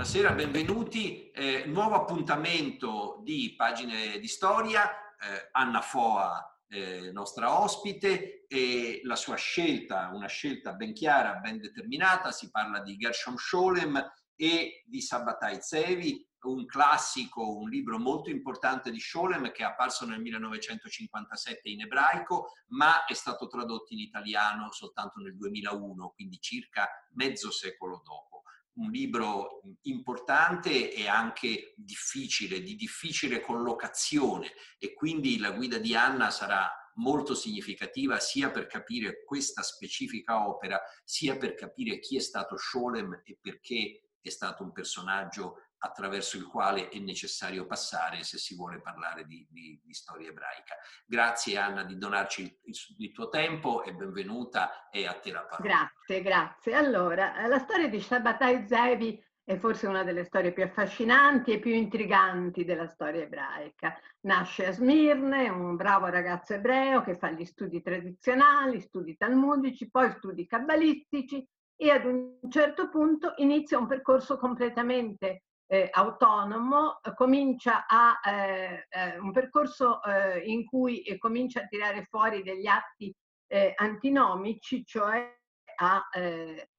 Buonasera, 0.00 0.32
benvenuti. 0.32 1.30
Eh, 1.30 1.64
nuovo 1.66 1.94
appuntamento 1.94 3.20
di 3.22 3.52
Pagine 3.54 4.18
di 4.18 4.28
Storia. 4.28 4.90
Eh, 4.90 5.50
Anna 5.52 5.82
Foa, 5.82 6.58
eh, 6.68 7.12
nostra 7.12 7.60
ospite, 7.60 8.46
e 8.46 9.02
la 9.04 9.14
sua 9.14 9.36
scelta, 9.36 10.08
una 10.14 10.26
scelta 10.26 10.72
ben 10.72 10.94
chiara, 10.94 11.34
ben 11.34 11.58
determinata. 11.58 12.32
Si 12.32 12.48
parla 12.50 12.80
di 12.80 12.96
Gershom 12.96 13.36
Scholem 13.36 14.02
e 14.36 14.84
di 14.86 15.02
Sabbatai 15.02 15.58
Zevi, 15.60 16.26
un 16.44 16.64
classico, 16.64 17.58
un 17.58 17.68
libro 17.68 17.98
molto 17.98 18.30
importante 18.30 18.90
di 18.90 18.98
Scholem 18.98 19.52
che 19.52 19.64
è 19.64 19.66
apparso 19.66 20.06
nel 20.06 20.22
1957 20.22 21.68
in 21.68 21.82
ebraico, 21.82 22.52
ma 22.68 23.04
è 23.04 23.12
stato 23.12 23.48
tradotto 23.48 23.92
in 23.92 23.98
italiano 23.98 24.72
soltanto 24.72 25.20
nel 25.20 25.36
2001, 25.36 26.12
quindi 26.14 26.40
circa 26.40 26.88
mezzo 27.16 27.50
secolo 27.50 28.00
dopo. 28.02 28.29
Un 28.72 28.90
libro 28.90 29.60
importante 29.82 30.92
e 30.92 31.08
anche 31.08 31.74
difficile, 31.76 32.62
di 32.62 32.76
difficile 32.76 33.40
collocazione 33.40 34.52
e 34.78 34.94
quindi 34.94 35.38
la 35.38 35.50
guida 35.50 35.78
di 35.78 35.94
Anna 35.94 36.30
sarà 36.30 36.70
molto 36.94 37.34
significativa 37.34 38.18
sia 38.18 38.50
per 38.50 38.66
capire 38.66 39.24
questa 39.24 39.62
specifica 39.62 40.46
opera, 40.46 40.80
sia 41.04 41.36
per 41.36 41.54
capire 41.54 41.98
chi 41.98 42.16
è 42.16 42.20
stato 42.20 42.56
Scholem 42.56 43.22
e 43.24 43.38
perché 43.40 44.02
è 44.20 44.28
stato 44.28 44.62
un 44.62 44.72
personaggio 44.72 45.56
attraverso 45.82 46.36
il 46.36 46.46
quale 46.46 46.88
è 46.88 46.98
necessario 46.98 47.66
passare 47.66 48.22
se 48.22 48.38
si 48.38 48.54
vuole 48.54 48.80
parlare 48.80 49.24
di, 49.24 49.46
di, 49.50 49.80
di 49.82 49.94
storia 49.94 50.28
ebraica. 50.28 50.76
Grazie 51.06 51.56
Anna 51.56 51.84
di 51.84 51.96
donarci 51.96 52.42
il, 52.42 52.74
il, 52.98 53.12
tuo 53.12 53.28
tempo 53.28 53.82
e 53.82 53.94
benvenuta 53.94 54.88
e 54.90 55.06
a 55.06 55.14
te 55.14 55.32
la 55.32 55.44
parola. 55.44 55.68
Grazie, 55.68 56.22
grazie. 56.22 56.74
Allora, 56.74 57.46
la 57.46 57.58
storia 57.58 57.88
di 57.88 58.00
Shabbatai 58.00 58.66
Zevi 58.66 59.22
è 59.42 59.56
forse 59.56 59.86
una 59.86 60.04
delle 60.04 60.24
storie 60.24 60.52
più 60.52 60.62
affascinanti 60.62 61.52
e 61.52 61.58
più 61.58 61.72
intriganti 61.72 62.64
della 62.64 62.86
storia 62.86 63.22
ebraica. 63.22 63.98
Nasce 64.20 64.66
a 64.66 64.72
Smirne, 64.72 65.48
un 65.48 65.74
bravo 65.76 66.06
ragazzo 66.06 66.54
ebreo 66.54 67.02
che 67.02 67.16
fa 67.16 67.30
gli 67.30 67.44
studi 67.44 67.82
tradizionali, 67.82 68.80
studi 68.80 69.16
talmudici, 69.16 69.90
poi 69.90 70.12
studi 70.12 70.46
kabbalistici 70.46 71.44
e 71.74 71.90
ad 71.90 72.04
un 72.04 72.38
certo 72.48 72.90
punto 72.90 73.32
inizia 73.38 73.78
un 73.78 73.86
percorso 73.86 74.36
completamente 74.36 75.44
eh, 75.72 75.88
autonomo, 75.92 76.98
comincia 77.14 77.86
a 77.86 78.18
eh, 78.28 78.88
eh, 78.90 79.18
un 79.20 79.30
percorso 79.30 80.02
eh, 80.02 80.40
in 80.40 80.66
cui 80.66 81.02
eh, 81.02 81.16
comincia 81.16 81.60
a 81.60 81.66
tirare 81.66 82.06
fuori 82.06 82.42
degli 82.42 82.66
atti 82.66 83.14
eh, 83.46 83.72
antinomici, 83.76 84.84
cioè 84.84 85.32
a, 85.76 86.08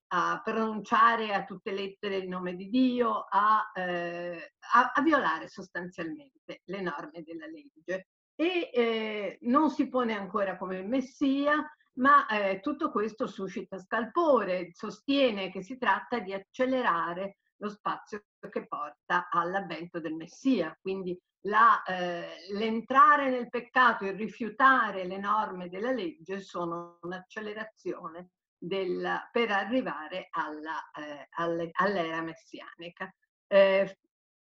a, 0.08 0.40
pronunciare 0.44 1.32
a 1.32 1.44
tutte 1.44 1.72
lettere 1.72 2.16
il 2.16 2.28
nome 2.28 2.54
di 2.54 2.68
Dio, 2.68 3.24
a, 3.30 3.72
a, 3.74 4.92
a 4.94 5.02
violare 5.02 5.48
sostanzialmente 5.48 6.60
le 6.64 6.80
norme 6.82 7.22
della 7.22 7.46
legge. 7.46 8.08
E 8.34 9.38
non 9.42 9.70
si 9.70 9.88
pone 9.88 10.14
ancora 10.14 10.58
come 10.58 10.82
messia, 10.82 11.66
ma 11.94 12.26
eh, 12.26 12.60
tutto 12.60 12.90
questo 12.90 13.26
suscita 13.26 13.78
scalpore, 13.78 14.70
sostiene 14.72 15.50
che 15.50 15.62
si 15.62 15.78
tratta 15.78 16.20
di 16.20 16.32
accelerare 16.32 17.38
lo 17.62 17.68
spazio 17.70 18.24
che 18.50 18.66
porta 18.66 19.28
all'avvento 19.30 20.00
del 20.00 20.14
Messia. 20.14 20.76
Quindi 20.80 21.18
la, 21.46 21.82
eh, 21.84 22.48
l'entrare 22.52 23.30
nel 23.30 23.48
peccato 23.48 24.04
e 24.04 24.12
rifiutare 24.12 25.04
le 25.04 25.18
norme 25.18 25.68
della 25.68 25.92
legge 25.92 26.40
sono 26.40 26.98
un'accelerazione 27.02 28.30
del, 28.58 29.28
per 29.30 29.50
arrivare 29.50 30.28
alla, 30.30 30.90
eh, 30.90 31.28
alle, 31.36 31.70
all'era 31.72 32.20
messianica. 32.20 33.12
Eh, 33.46 33.98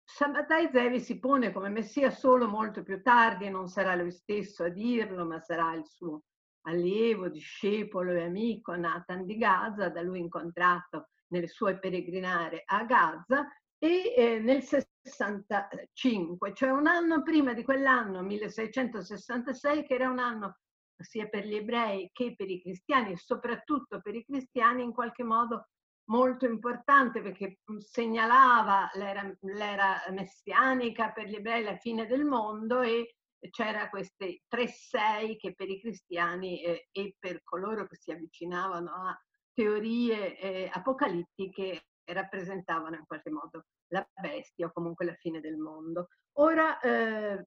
Sabbatai 0.06 0.70
Zevi 0.72 1.00
si 1.00 1.20
pone 1.20 1.52
come 1.52 1.70
Messia 1.70 2.10
solo 2.10 2.48
molto 2.48 2.84
più 2.84 3.02
tardi 3.02 3.50
non 3.50 3.68
sarà 3.68 3.96
lui 3.96 4.12
stesso 4.12 4.64
a 4.64 4.70
dirlo, 4.70 5.26
ma 5.26 5.40
sarà 5.40 5.74
il 5.74 5.86
suo 5.86 6.24
allievo, 6.66 7.30
discepolo 7.30 8.12
e 8.12 8.24
amico 8.24 8.76
Nathan 8.76 9.26
di 9.26 9.38
Gaza, 9.38 9.90
da 9.90 10.02
lui 10.02 10.20
incontrato 10.20 11.10
nelle 11.34 11.48
sue 11.48 11.80
peregrinare 11.80 12.62
a 12.66 12.86
Gaza 12.86 13.48
e 13.78 14.14
eh, 14.16 14.40
nel 14.40 14.62
65, 14.62 16.54
cioè 16.54 16.70
un 16.70 16.88
anno 16.88 17.24
prima 17.24 17.54
di 17.54 17.64
quell'anno, 17.64 18.22
1666, 18.22 19.84
che 19.84 19.96
era 19.96 20.10
un 20.10 20.20
anno 20.20 20.60
sia 20.96 21.28
per 21.28 21.46
gli 21.46 21.56
ebrei 21.56 22.10
che 22.14 22.36
per 22.38 22.50
i 22.50 22.62
cristiani 22.62 23.12
e 23.12 23.18
soprattutto 23.18 24.00
per 24.00 24.16
i 24.16 24.24
cristiani 24.24 24.84
in 24.84 24.94
qualche 24.94 25.24
modo 25.24 25.68
molto 26.06 26.46
importante 26.46 27.22
perché 27.22 27.60
mm, 27.70 27.78
segnalava 27.78 28.90
l'era, 28.94 29.36
l'era 29.42 30.02
messianica 30.12 31.12
per 31.12 31.28
gli 31.28 31.36
ebrei 31.36 31.64
la 31.64 31.78
fine 31.78 32.06
del 32.06 32.24
mondo 32.24 32.82
e 32.82 33.16
c'era 33.50 33.90
queste 33.90 34.44
tre 34.48 34.68
sei 34.68 35.36
che 35.36 35.54
per 35.54 35.70
i 35.70 35.82
cristiani 35.82 36.64
eh, 36.64 36.88
e 36.92 37.16
per 37.20 37.44
coloro 37.44 37.86
che 37.88 37.98
si 37.98 38.12
avvicinavano 38.12 38.92
a 38.92 39.20
teorie 39.54 40.38
eh, 40.38 40.70
apocalittiche 40.72 41.86
rappresentavano 42.06 42.96
in 42.96 43.06
qualche 43.06 43.30
modo 43.30 43.66
la 43.88 44.06
bestia 44.20 44.68
o 44.68 44.72
comunque 44.72 45.06
la 45.06 45.16
fine 45.16 45.40
del 45.40 45.58
mondo. 45.58 46.10
Ora, 46.38 46.80
eh, 46.80 47.46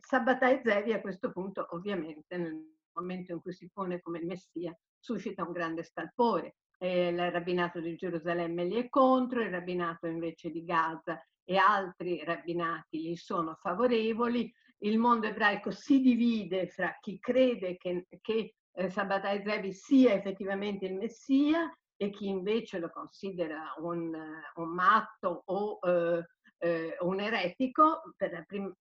Sabbatai 0.00 0.60
Zevi 0.62 0.92
a 0.92 1.00
questo 1.00 1.30
punto, 1.30 1.66
ovviamente, 1.70 2.36
nel 2.36 2.60
momento 2.92 3.32
in 3.32 3.40
cui 3.40 3.52
si 3.52 3.70
pone 3.72 4.00
come 4.00 4.18
il 4.18 4.26
Messia, 4.26 4.76
suscita 4.98 5.44
un 5.44 5.52
grande 5.52 5.84
scalpore. 5.84 6.56
Eh, 6.78 7.08
il 7.08 7.30
rabbinato 7.30 7.80
di 7.80 7.94
Gerusalemme 7.94 8.66
gli 8.66 8.74
è 8.74 8.88
contro, 8.88 9.40
il 9.40 9.50
rabbinato 9.50 10.06
invece 10.06 10.50
di 10.50 10.64
Gaza 10.64 11.22
e 11.44 11.56
altri 11.56 12.22
rabbinati 12.24 13.00
gli 13.00 13.16
sono 13.16 13.54
favorevoli. 13.54 14.52
Il 14.78 14.98
mondo 14.98 15.26
ebraico 15.26 15.70
si 15.70 16.00
divide 16.00 16.66
fra 16.68 16.96
chi 17.00 17.18
crede 17.18 17.76
che, 17.76 18.06
che 18.20 18.54
eh, 18.74 18.90
Sabbatai 18.90 19.42
Zevi 19.44 19.72
sia 19.72 20.12
effettivamente 20.12 20.86
il 20.86 20.94
Messia 20.94 21.72
e 21.96 22.10
chi 22.10 22.28
invece 22.28 22.78
lo 22.78 22.90
considera 22.90 23.74
un, 23.78 24.14
un 24.54 24.68
matto 24.68 25.42
o 25.46 25.78
eh, 25.82 26.24
eh, 26.58 26.96
un 27.00 27.20
eretico, 27.20 28.02
prim- 28.46 28.74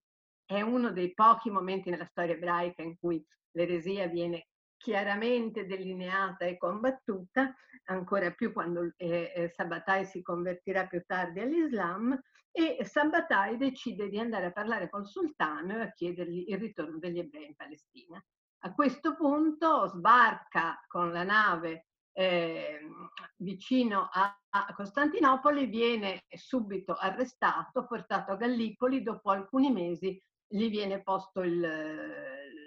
è 0.46 0.62
uno 0.62 0.92
dei 0.92 1.14
pochi 1.14 1.50
momenti 1.50 1.90
nella 1.90 2.06
storia 2.06 2.34
ebraica 2.34 2.82
in 2.82 2.98
cui 2.98 3.24
l'eresia 3.52 4.08
viene 4.08 4.48
chiaramente 4.78 5.66
delineata 5.66 6.46
e 6.46 6.58
combattuta, 6.58 7.56
ancora 7.86 8.32
più 8.32 8.52
quando 8.52 8.92
eh, 8.98 9.32
eh 9.34 9.50
Sabbatai 9.50 10.06
si 10.06 10.22
convertirà 10.22 10.88
più 10.88 11.02
tardi 11.06 11.40
all'Islam, 11.40 12.20
e 12.52 12.84
Sabbatai 12.84 13.58
decide 13.58 14.10
di 14.10 14.20
andare 14.20 14.48
a 14.48 14.52
parlare 14.52 14.90
col 14.90 15.08
sultano 15.08 15.78
e 15.78 15.82
a 15.82 15.92
chiedergli 15.92 16.46
il 16.50 16.58
ritorno 16.58 17.00
degli 17.00 17.18
ebrei 17.18 17.48
in 17.48 17.56
Palestina. 17.56 18.24
A 18.66 18.74
questo 18.74 19.14
punto 19.16 19.88
sbarca 19.88 20.82
con 20.88 21.12
la 21.12 21.24
nave 21.24 21.88
eh, 22.14 22.80
vicino 23.38 24.08
a, 24.10 24.40
a, 24.50 24.74
Costantinopoli, 24.74 25.66
viene 25.66 26.24
subito 26.30 26.94
arrestato, 26.94 27.86
portato 27.86 28.32
a 28.32 28.36
Gallipoli, 28.38 29.04
dopo 29.04 29.32
alcuni 29.32 29.70
mesi 29.70 30.18
gli 30.48 30.70
viene 30.70 31.04
posto 31.04 31.42
il, 31.42 31.62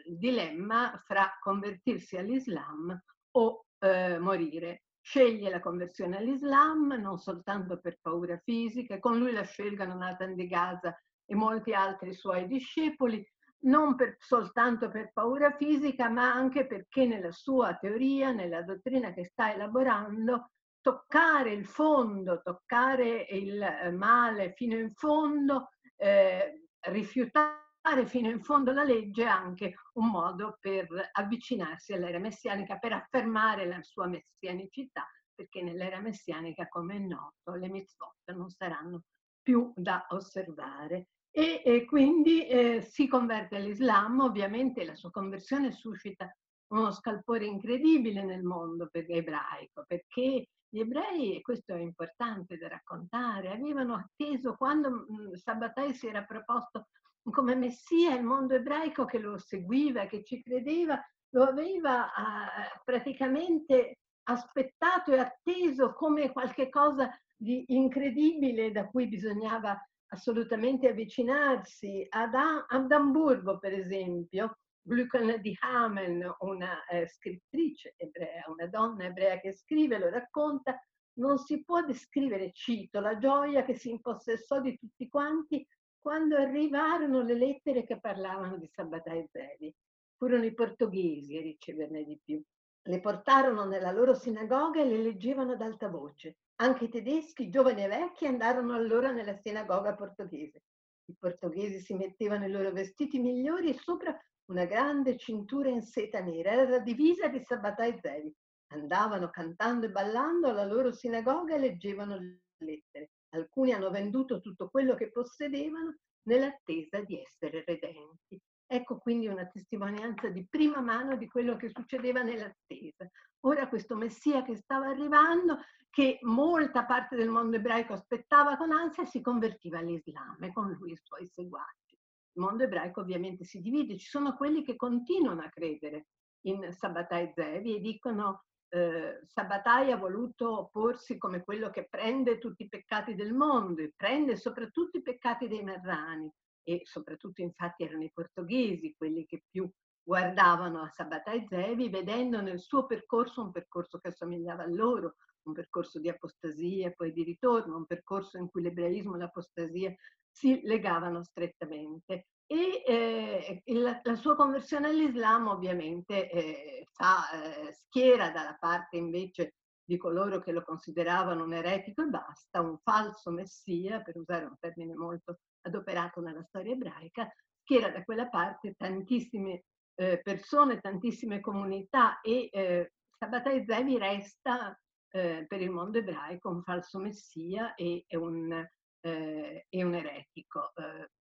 il 0.06 0.18
dilemma 0.18 1.00
fra 1.06 1.34
convertirsi 1.40 2.18
all'Islam 2.18 2.98
o 3.30 3.64
eh, 3.78 4.18
morire. 4.18 4.82
Sceglie 5.00 5.48
la 5.48 5.60
conversione 5.60 6.18
all'Islam 6.18 6.92
non 7.00 7.16
soltanto 7.16 7.78
per 7.78 7.96
paura 8.02 8.38
fisica, 8.44 8.98
con 8.98 9.18
lui 9.18 9.32
la 9.32 9.44
scelgano 9.44 9.94
Nathan 9.94 10.34
di 10.34 10.46
Gaza 10.46 10.94
e 11.24 11.34
molti 11.34 11.72
altri 11.72 12.12
suoi 12.12 12.46
discepoli, 12.46 13.26
non 13.64 13.94
per, 13.96 14.16
soltanto 14.18 14.88
per 14.90 15.12
paura 15.12 15.56
fisica, 15.56 16.08
ma 16.08 16.32
anche 16.32 16.66
perché 16.66 17.06
nella 17.06 17.32
sua 17.32 17.74
teoria, 17.76 18.32
nella 18.32 18.62
dottrina 18.62 19.12
che 19.12 19.24
sta 19.24 19.52
elaborando, 19.52 20.50
toccare 20.80 21.52
il 21.52 21.66
fondo, 21.66 22.40
toccare 22.42 23.26
il 23.30 23.60
eh, 23.60 23.90
male 23.90 24.52
fino 24.54 24.76
in 24.76 24.92
fondo, 24.94 25.70
eh, 25.96 26.68
rifiutare 26.86 27.64
fino 28.06 28.28
in 28.28 28.42
fondo 28.42 28.72
la 28.72 28.84
legge 28.84 29.24
è 29.24 29.28
anche 29.28 29.74
un 29.94 30.10
modo 30.10 30.58
per 30.60 30.86
avvicinarsi 31.12 31.92
all'era 31.92 32.18
messianica, 32.18 32.78
per 32.78 32.92
affermare 32.92 33.66
la 33.66 33.82
sua 33.82 34.06
messianicità, 34.06 35.06
perché 35.34 35.62
nell'era 35.62 36.00
messianica, 36.00 36.68
come 36.68 36.96
è 36.96 36.98
noto, 36.98 37.54
le 37.54 37.68
mitzvot 37.68 38.32
non 38.34 38.50
saranno 38.50 39.02
più 39.40 39.72
da 39.76 40.06
osservare 40.10 41.08
e, 41.38 41.60
e 41.62 41.84
quindi 41.84 42.46
eh, 42.46 42.80
si 42.80 43.06
converte 43.06 43.56
all'Islam, 43.56 44.20
ovviamente 44.20 44.86
la 44.86 44.94
sua 44.94 45.10
conversione 45.10 45.70
suscita 45.70 46.34
uno 46.68 46.90
scalpore 46.90 47.44
incredibile 47.44 48.24
nel 48.24 48.42
mondo 48.42 48.88
per 48.90 49.04
ebraico, 49.06 49.84
perché 49.86 50.48
gli 50.66 50.80
ebrei, 50.80 51.36
e 51.36 51.42
questo 51.42 51.74
è 51.74 51.78
importante 51.78 52.56
da 52.56 52.68
raccontare, 52.68 53.50
avevano 53.50 53.96
atteso 53.96 54.54
quando 54.56 54.88
mh, 54.90 55.34
Sabbatai 55.34 55.92
si 55.92 56.06
era 56.06 56.24
proposto 56.24 56.86
come 57.30 57.54
messia 57.54 58.14
il 58.14 58.24
mondo 58.24 58.54
ebraico 58.54 59.04
che 59.04 59.18
lo 59.18 59.36
seguiva, 59.36 60.06
che 60.06 60.24
ci 60.24 60.42
credeva, 60.42 60.98
lo 61.34 61.42
aveva 61.42 62.06
eh, 62.06 62.80
praticamente 62.82 63.98
aspettato 64.22 65.12
e 65.12 65.18
atteso 65.18 65.92
come 65.92 66.32
qualche 66.32 66.70
cosa 66.70 67.14
di 67.36 67.62
incredibile 67.68 68.72
da 68.72 68.86
cui 68.86 69.06
bisognava 69.06 69.78
assolutamente 70.08 70.88
avvicinarsi. 70.88 72.06
Ad, 72.08 72.34
ad 72.34 72.92
Amburgo, 72.92 73.58
per 73.58 73.72
esempio, 73.72 74.58
Glucken 74.82 75.40
di 75.40 75.56
Hameln, 75.60 76.32
una 76.40 76.84
eh, 76.86 77.08
scrittrice 77.08 77.94
ebrea, 77.96 78.44
una 78.48 78.66
donna 78.68 79.04
ebrea 79.04 79.40
che 79.40 79.52
scrive, 79.52 79.98
lo 79.98 80.08
racconta, 80.08 80.80
non 81.18 81.38
si 81.38 81.64
può 81.64 81.82
descrivere, 81.84 82.52
cito, 82.52 83.00
la 83.00 83.18
gioia 83.18 83.64
che 83.64 83.74
si 83.74 83.90
impossessò 83.90 84.60
di 84.60 84.76
tutti 84.78 85.08
quanti 85.08 85.66
quando 86.06 86.36
arrivarono 86.36 87.22
le 87.22 87.34
lettere 87.34 87.84
che 87.84 87.98
parlavano 87.98 88.58
di 88.58 88.68
Sabbatai 88.68 89.26
Zevi. 89.28 89.74
Furono 90.16 90.44
i 90.44 90.54
portoghesi 90.54 91.36
a 91.36 91.40
riceverne 91.40 92.04
di 92.04 92.16
più. 92.22 92.40
Le 92.88 93.00
portarono 93.00 93.64
nella 93.64 93.90
loro 93.90 94.14
sinagoga 94.14 94.80
e 94.80 94.84
le 94.84 94.98
leggevano 94.98 95.52
ad 95.52 95.60
alta 95.60 95.88
voce. 95.88 96.36
Anche 96.60 96.84
i 96.84 96.88
tedeschi, 96.88 97.50
giovani 97.50 97.82
e 97.82 97.88
vecchi, 97.88 98.26
andarono 98.26 98.74
allora 98.74 99.10
nella 99.10 99.36
sinagoga 99.36 99.96
portoghese. 99.96 100.62
I 101.06 101.16
portoghesi 101.18 101.80
si 101.80 101.94
mettevano 101.94 102.44
i 102.46 102.50
loro 102.50 102.70
vestiti 102.70 103.18
migliori 103.18 103.70
e 103.70 103.78
sopra 103.78 104.16
una 104.52 104.66
grande 104.66 105.16
cintura 105.16 105.68
in 105.68 105.82
seta 105.82 106.20
nera. 106.20 106.52
Era 106.52 106.68
la 106.68 106.78
divisa 106.78 107.26
di 107.26 107.40
Sabbatai 107.40 107.98
Zevi. 108.00 108.32
Andavano 108.68 109.30
cantando 109.30 109.86
e 109.86 109.90
ballando 109.90 110.48
alla 110.48 110.64
loro 110.64 110.92
sinagoga 110.92 111.56
e 111.56 111.58
leggevano 111.58 112.16
le 112.16 112.40
lettere. 112.58 113.10
Alcuni 113.30 113.72
hanno 113.72 113.90
venduto 113.90 114.40
tutto 114.40 114.68
quello 114.70 114.94
che 114.94 115.10
possedevano 115.10 115.96
nell'attesa 116.28 117.00
di 117.00 117.20
essere 117.20 117.64
redenti. 117.66 118.40
Ecco 118.68 118.98
quindi 118.98 119.28
una 119.28 119.46
testimonianza 119.46 120.28
di 120.28 120.44
prima 120.48 120.80
mano 120.80 121.16
di 121.16 121.28
quello 121.28 121.56
che 121.56 121.70
succedeva 121.70 122.22
nell'attesa. 122.22 123.08
Ora 123.40 123.68
questo 123.68 123.94
Messia 123.94 124.42
che 124.42 124.56
stava 124.56 124.88
arrivando, 124.88 125.58
che 125.88 126.18
molta 126.22 126.84
parte 126.84 127.14
del 127.14 127.28
mondo 127.28 127.56
ebraico 127.56 127.92
aspettava 127.92 128.56
con 128.56 128.72
ansia, 128.72 129.04
si 129.04 129.20
convertiva 129.20 129.78
all'Islam 129.78 130.42
e 130.42 130.52
con 130.52 130.72
lui 130.72 130.92
i 130.92 131.00
suoi 131.00 131.28
seguaci. 131.28 131.94
Il 132.32 132.42
mondo 132.42 132.64
ebraico 132.64 133.00
ovviamente 133.00 133.44
si 133.44 133.60
divide, 133.60 133.96
ci 133.96 134.08
sono 134.08 134.34
quelli 134.36 134.64
che 134.64 134.74
continuano 134.74 135.42
a 135.42 135.48
credere 135.48 136.08
in 136.46 136.72
Sabbatai 136.72 137.32
Zevi 137.34 137.76
e 137.76 137.80
dicono 137.80 138.42
eh, 138.68 139.20
Sabbatai 139.24 139.92
ha 139.92 139.96
voluto 139.96 140.68
porsi 140.72 141.18
come 141.18 141.44
quello 141.44 141.70
che 141.70 141.86
prende 141.88 142.38
tutti 142.38 142.64
i 142.64 142.68
peccati 142.68 143.14
del 143.14 143.32
mondo 143.32 143.80
e 143.80 143.92
prende 143.96 144.36
soprattutto 144.36 144.98
i 144.98 145.02
peccati 145.02 145.46
dei 145.46 145.62
marrani 145.62 146.30
e 146.66 146.80
soprattutto 146.84 147.42
infatti 147.42 147.84
erano 147.84 148.02
i 148.02 148.10
portoghesi 148.12 148.94
quelli 148.96 149.24
che 149.24 149.44
più 149.48 149.70
guardavano 150.02 150.82
a 150.82 150.88
Sabbatai 150.88 151.46
Zevi 151.48 151.88
vedendo 151.88 152.40
nel 152.40 152.60
suo 152.60 152.86
percorso 152.86 153.42
un 153.42 153.52
percorso 153.52 153.98
che 153.98 154.08
assomigliava 154.08 154.64
a 154.64 154.68
loro, 154.68 155.14
un 155.44 155.52
percorso 155.52 156.00
di 156.00 156.08
apostasia 156.08 156.88
e 156.88 156.94
poi 156.94 157.12
di 157.12 157.22
ritorno, 157.22 157.76
un 157.76 157.86
percorso 157.86 158.36
in 158.36 158.48
cui 158.50 158.62
l'ebraismo 158.62 159.14
e 159.14 159.18
l'apostasia 159.18 159.94
si 160.28 160.60
legavano 160.64 161.22
strettamente. 161.22 162.26
E 162.46 162.82
eh, 162.86 163.62
la, 163.74 164.00
la, 164.02 164.14
sua 164.14 164.36
conversione 164.36 164.88
all'Islam 164.88 165.48
ovviamente 165.48 166.30
eh, 166.30 166.86
fa, 166.92 167.30
eh, 167.30 167.72
schiera 167.72 168.30
dalla 168.30 168.56
parte 168.58 168.96
invece 168.96 169.54
di 169.84 169.96
coloro 169.96 170.40
che 170.40 170.52
lo 170.52 170.62
consideravano 170.62 171.44
un 171.44 171.54
eretico 171.54 172.02
e 172.02 172.06
basta, 172.06 172.60
un 172.60 172.78
falso 172.82 173.30
messia, 173.30 174.02
per 174.02 174.16
usare 174.16 174.44
un 174.44 174.56
termine 174.58 174.94
molto 174.94 175.38
adoperato 175.66 176.20
nella 176.20 176.42
storia 176.44 176.72
ebraica, 176.72 177.30
schiera 177.62 177.90
da 177.90 178.02
quella 178.02 178.28
parte 178.28 178.74
tantissime 178.76 179.64
eh, 179.98 180.20
persone, 180.22 180.80
tantissime 180.80 181.40
comunità 181.40 182.20
e 182.20 182.48
eh, 182.52 182.92
Sabbatai 183.18 183.64
Zevi 183.66 183.98
resta 183.98 184.78
eh, 185.10 185.46
per 185.48 185.60
il 185.60 185.70
mondo 185.70 185.98
ebraico 185.98 186.50
un 186.50 186.62
falso 186.62 186.98
messia 186.98 187.74
e, 187.74 188.04
e, 188.06 188.16
un, 188.16 188.52
eh, 189.00 189.66
un, 189.70 189.94
eretico 189.94 190.72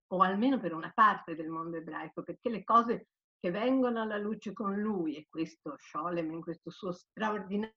o 0.07 0.21
almeno 0.21 0.59
per 0.59 0.73
una 0.73 0.91
parte 0.93 1.35
del 1.35 1.47
mondo 1.47 1.77
ebraico, 1.77 2.21
perché 2.21 2.49
le 2.49 2.63
cose 2.63 3.07
che 3.39 3.49
vengono 3.49 4.01
alla 4.01 4.17
luce 4.17 4.53
con 4.53 4.75
lui, 4.75 5.15
e 5.15 5.27
questo 5.29 5.75
Scholem 5.77 6.31
in 6.31 6.41
questo 6.41 6.69
suo 6.69 6.91
straordinario 6.91 7.75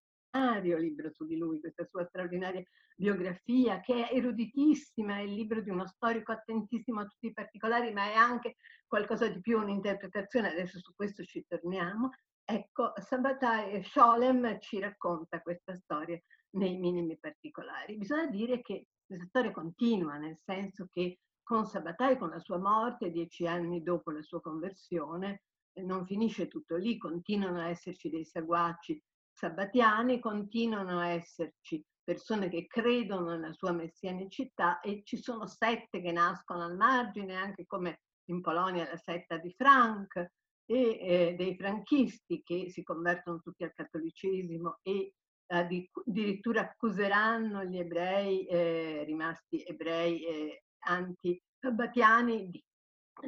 libro 0.78 1.10
su 1.10 1.24
di 1.24 1.36
lui, 1.36 1.60
questa 1.60 1.84
sua 1.86 2.04
straordinaria 2.04 2.62
biografia, 2.96 3.80
che 3.80 4.08
è 4.08 4.14
eruditissima, 4.14 5.18
è 5.18 5.20
il 5.20 5.34
libro 5.34 5.60
di 5.60 5.70
uno 5.70 5.86
storico 5.86 6.32
attentissimo 6.32 7.00
a 7.00 7.06
tutti 7.06 7.26
i 7.26 7.32
particolari, 7.32 7.92
ma 7.92 8.10
è 8.10 8.14
anche 8.14 8.56
qualcosa 8.86 9.28
di 9.28 9.40
più, 9.40 9.58
un'interpretazione, 9.58 10.50
adesso 10.50 10.78
su 10.80 10.92
questo 10.94 11.24
ci 11.24 11.44
torniamo. 11.46 12.10
Ecco, 12.44 12.92
Sabbatai 12.96 13.82
Scholem 13.84 14.58
ci 14.60 14.80
racconta 14.80 15.40
questa 15.40 15.74
storia 15.76 16.20
nei 16.56 16.78
minimi 16.78 17.18
particolari. 17.18 17.96
Bisogna 17.96 18.26
dire 18.26 18.62
che 18.62 18.86
questa 19.06 19.26
storia 19.26 19.50
continua, 19.52 20.16
nel 20.16 20.36
senso 20.38 20.86
che 20.90 21.20
con 21.42 21.66
Sabbatai, 21.66 22.18
con 22.18 22.30
la 22.30 22.40
sua 22.40 22.58
morte, 22.58 23.10
dieci 23.10 23.46
anni 23.46 23.82
dopo 23.82 24.10
la 24.10 24.22
sua 24.22 24.40
conversione, 24.40 25.42
eh, 25.72 25.82
non 25.82 26.04
finisce 26.04 26.48
tutto 26.48 26.76
lì, 26.76 26.98
continuano 26.98 27.60
a 27.60 27.68
esserci 27.68 28.10
dei 28.10 28.24
seguaci 28.24 29.02
sabbatiani, 29.38 30.18
continuano 30.18 30.98
a 30.98 31.10
esserci 31.10 31.80
persone 32.02 32.48
che 32.48 32.66
credono 32.66 33.36
nella 33.36 33.52
sua 33.52 33.70
messianicità 33.70 34.80
e 34.80 35.02
ci 35.04 35.16
sono 35.16 35.46
sette 35.46 36.00
che 36.00 36.10
nascono 36.10 36.64
al 36.64 36.76
margine, 36.76 37.36
anche 37.36 37.64
come 37.64 38.00
in 38.30 38.40
Polonia 38.40 38.88
la 38.90 38.96
setta 38.96 39.36
di 39.36 39.54
Frank 39.56 40.32
e 40.66 40.98
eh, 41.00 41.34
dei 41.36 41.54
franchisti 41.54 42.42
che 42.42 42.68
si 42.70 42.82
convertono 42.82 43.38
tutti 43.38 43.62
al 43.62 43.72
cattolicesimo 43.72 44.80
e 44.82 45.12
addirittura 45.50 46.62
accuseranno 46.62 47.64
gli 47.64 47.78
ebrei 47.78 48.44
eh, 48.46 49.04
rimasti 49.06 49.62
ebrei 49.62 50.26
eh, 50.26 50.62
anti-sabbatiani 50.80 52.50
di, 52.50 52.62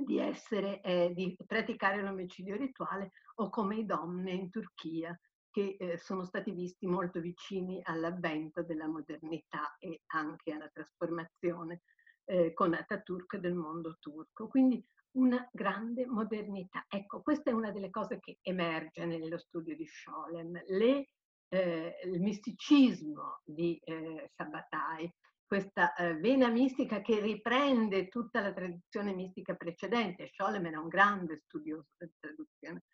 di, 0.04 0.18
essere, 0.18 0.82
eh, 0.82 1.12
di 1.14 1.36
praticare 1.46 2.02
l'omicidio 2.02 2.56
rituale 2.56 3.12
o 3.36 3.48
come 3.48 3.76
i 3.76 3.86
donne 3.86 4.32
in 4.32 4.50
Turchia 4.50 5.18
che 5.50 5.76
eh, 5.78 5.98
sono 5.98 6.24
stati 6.24 6.52
visti 6.52 6.86
molto 6.86 7.20
vicini 7.20 7.80
all'avvento 7.82 8.62
della 8.62 8.86
modernità 8.86 9.76
e 9.78 10.02
anche 10.06 10.52
alla 10.52 10.68
trasformazione 10.68 11.82
eh, 12.24 12.52
con 12.54 12.74
Ataturk 12.74 13.36
del 13.36 13.54
mondo 13.54 13.96
turco. 14.00 14.48
Quindi 14.48 14.84
una 15.12 15.46
grande 15.52 16.06
modernità. 16.06 16.84
Ecco, 16.88 17.22
questa 17.22 17.50
è 17.50 17.52
una 17.52 17.72
delle 17.72 17.90
cose 17.90 18.20
che 18.20 18.38
emerge 18.42 19.04
nello 19.04 19.38
studio 19.38 19.74
di 19.74 19.86
Scholem, 19.86 20.62
le, 20.68 21.08
eh, 21.48 21.96
il 22.04 22.20
misticismo 22.20 23.40
di 23.44 23.76
eh, 23.82 24.30
Sabbatai, 24.36 25.12
questa 25.44 25.92
eh, 25.94 26.14
vena 26.14 26.48
mistica 26.48 27.00
che 27.00 27.18
riprende 27.18 28.06
tutta 28.06 28.40
la 28.40 28.52
tradizione 28.52 29.12
mistica 29.12 29.56
precedente. 29.56 30.28
Scholem 30.28 30.66
era 30.66 30.78
un 30.78 30.86
grande 30.86 31.40
studioso 31.44 31.88
della 31.96 32.12
traduzione. 32.20 32.84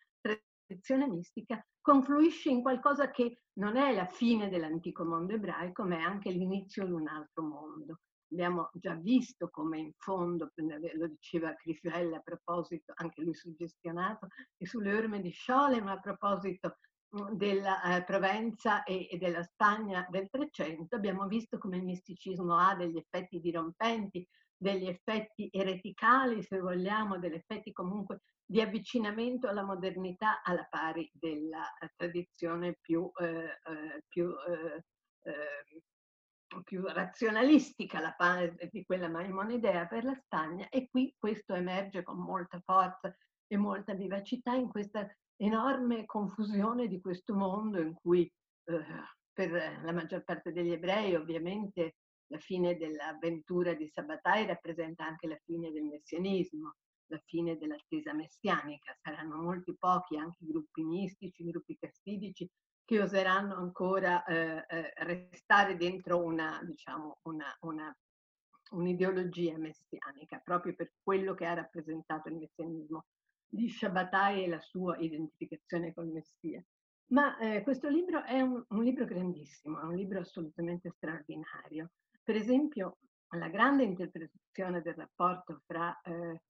Tradizione 0.67 1.07
mistica 1.07 1.65
confluisce 1.81 2.51
in 2.51 2.61
qualcosa 2.61 3.13
che 3.13 3.43
non 3.61 3.77
è 3.77 3.95
la 3.95 4.07
fine 4.07 4.49
dell'antico 4.49 5.05
mondo 5.05 5.35
ebraico, 5.35 5.85
ma 5.85 5.97
è 5.97 6.01
anche 6.01 6.31
l'inizio 6.31 6.85
di 6.85 6.91
un 6.91 7.07
altro 7.07 7.45
mondo. 7.45 8.01
Abbiamo 8.33 8.71
già 8.73 8.95
visto 8.95 9.49
come 9.49 9.79
in 9.79 9.93
fondo, 9.97 10.51
lo 10.57 11.07
diceva 11.07 11.55
Crifiella 11.55 12.17
a 12.17 12.21
proposito, 12.21 12.93
anche 12.97 13.23
lui 13.23 13.35
suggestionato, 13.35 14.27
e 14.57 14.67
sulle 14.67 14.93
orme 14.93 15.21
di 15.21 15.31
Scholem 15.31 15.87
a 15.87 16.01
proposito 16.01 16.79
della 17.33 17.83
eh, 17.83 18.03
Provenza 18.03 18.83
e, 18.83 19.17
della 19.21 19.45
Spagna 19.45 20.05
del 20.11 20.29
Trecento, 20.29 20.97
abbiamo 20.97 21.29
visto 21.29 21.59
come 21.59 21.77
il 21.77 21.85
misticismo 21.85 22.57
ha 22.57 22.75
degli 22.75 22.97
effetti 22.97 23.39
dirompenti, 23.39 24.27
degli 24.57 24.87
effetti 24.87 25.49
ereticali, 25.53 26.43
se 26.43 26.59
vogliamo, 26.59 27.19
degli 27.19 27.35
effetti 27.35 27.73
comunque 27.73 28.21
di 28.45 28.61
avvicinamento 28.61 29.49
alla 29.49 29.65
modernità 29.65 30.43
alla 30.43 30.67
pari 30.71 31.11
della 31.13 31.73
eh, 31.79 31.91
tradizione 31.97 32.77
più, 32.81 33.11
eh, 33.21 33.27
eh 33.27 34.03
più, 34.07 34.31
eh, 34.31 34.85
ehm, 35.23 36.63
più 36.63 36.87
razionalistica, 36.87 38.01
la 38.01 38.15
pari 38.17 38.55
di 38.71 38.85
quella 38.85 39.09
maimonidea 39.09 39.87
per 39.87 40.05
la 40.05 40.15
Spagna, 40.15 40.69
e 40.69 40.89
qui 40.89 41.15
questo 41.19 41.55
emerge 41.55 42.03
con 42.03 42.19
molta 42.19 42.61
forza 42.65 43.15
e 43.49 43.57
molta 43.57 43.95
vivacità 43.95 44.55
in 44.55 44.69
questa 44.69 45.09
enorme 45.37 46.07
confusione 46.07 46.89
di 46.89 47.01
questo 47.01 47.35
mondo 47.35 47.81
in 47.81 47.95
cui 47.95 48.31
eh, 48.65 48.85
per 49.33 49.81
la 49.83 49.93
maggior 49.93 50.25
parte 50.25 50.53
degli 50.53 50.73
ebrei 50.73 51.15
ovviamente 51.15 51.97
la 52.29 52.39
fine 52.39 52.77
dell'avventura 52.77 53.75
di 53.75 53.89
Sabbatai 53.89 54.47
rappresenta 54.47 55.05
anche 55.05 55.27
la 55.27 55.39
fine 55.45 55.71
del 55.71 55.85
messianismo, 55.85 56.77
la 57.07 57.21
fine 57.25 57.57
dell'attesa 57.57 58.13
messianica. 58.13 58.97
Saranno 59.01 59.37
molti 59.37 59.77
pochi 59.77 60.17
anche 60.17 60.45
i 60.45 60.49
gruppi 60.49 60.83
mistici, 60.83 61.43
i 61.43 61.51
gruppi 61.51 61.77
castidici 61.79 62.49
che 62.85 63.01
oseranno 63.01 63.57
ancora 63.57 64.25
eh, 64.25 64.65
eh, 64.69 64.93
restare 64.99 65.77
dentro 65.77 66.23
una, 66.23 66.61
diciamo, 66.65 67.19
una, 67.23 67.55
una, 67.61 67.97
un'ideologia 68.71 69.59
messianica, 69.59 70.41
proprio 70.43 70.75
per 70.75 70.93
quello 71.03 71.35
che 71.35 71.47
ha 71.47 71.55
rappresentato 71.55 72.29
il 72.29 72.37
messianismo 72.37 73.07
di 73.49 73.69
Shabbatai 73.69 74.45
e 74.45 74.49
la 74.49 74.61
sua 74.61 74.97
identificazione 74.99 75.93
col 75.93 76.09
Messia. 76.09 76.65
Ma 77.09 77.39
eh, 77.39 77.63
questo 77.63 77.89
libro 77.89 78.25
è 78.25 78.41
un, 78.41 78.65
un, 78.69 78.83
libro 78.83 79.05
grandissimo, 79.05 79.81
è 79.81 79.85
un 79.85 79.95
libro 79.95 80.21
assolutamente 80.21 80.91
straordinario. 80.91 81.91
Per 82.27 82.35
esempio, 82.35 82.99
la 83.37 83.47
grande 83.47 83.85
interpretazione 83.85 84.83
del 84.83 84.95
rapporto 84.95 85.61
fra, 85.65 85.97
eh, 86.01 86.43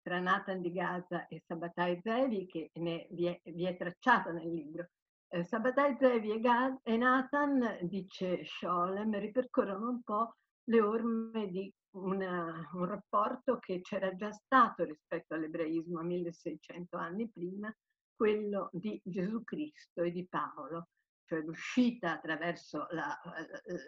tra 0.00 0.18
Nathan 0.18 0.62
di 0.62 0.72
Gaza 0.72 1.26
e 1.26 1.42
Sabatai 1.44 2.00
Zevi, 2.02 2.46
che 2.46 2.70
vi, 2.72 3.26
è, 3.26 3.38
vi, 3.44 3.66
è, 3.66 3.76
tracciata 3.76 4.30
nel 4.32 4.48
libro. 4.50 4.88
Eh, 5.28 5.44
Sabatai 5.44 5.98
Zevi 6.00 6.30
e, 6.30 6.40
Gaz, 6.40 6.78
e 6.82 6.96
Nathan, 6.96 7.80
dice 7.82 8.46
Scholem, 8.46 9.18
ripercorrono 9.18 9.90
un 9.90 10.02
po' 10.02 10.36
le 10.70 10.80
orme 10.80 11.48
di 11.48 11.70
una, 11.96 12.66
un 12.72 12.86
rapporto 12.86 13.58
che 13.58 13.82
c'era 13.82 14.14
già 14.14 14.32
stato 14.32 14.84
rispetto 14.84 15.34
all'ebraismo 15.34 16.00
1600 16.00 16.96
anni 16.96 17.28
prima, 17.28 17.70
quello 18.16 18.70
di 18.72 18.98
Gesù 19.04 19.44
Cristo 19.44 20.00
e 20.00 20.12
di 20.12 20.26
Paolo, 20.26 20.88
cioè 21.30 21.42
l'uscita 21.42 22.14
attraverso 22.14 22.88
la, 22.90 23.16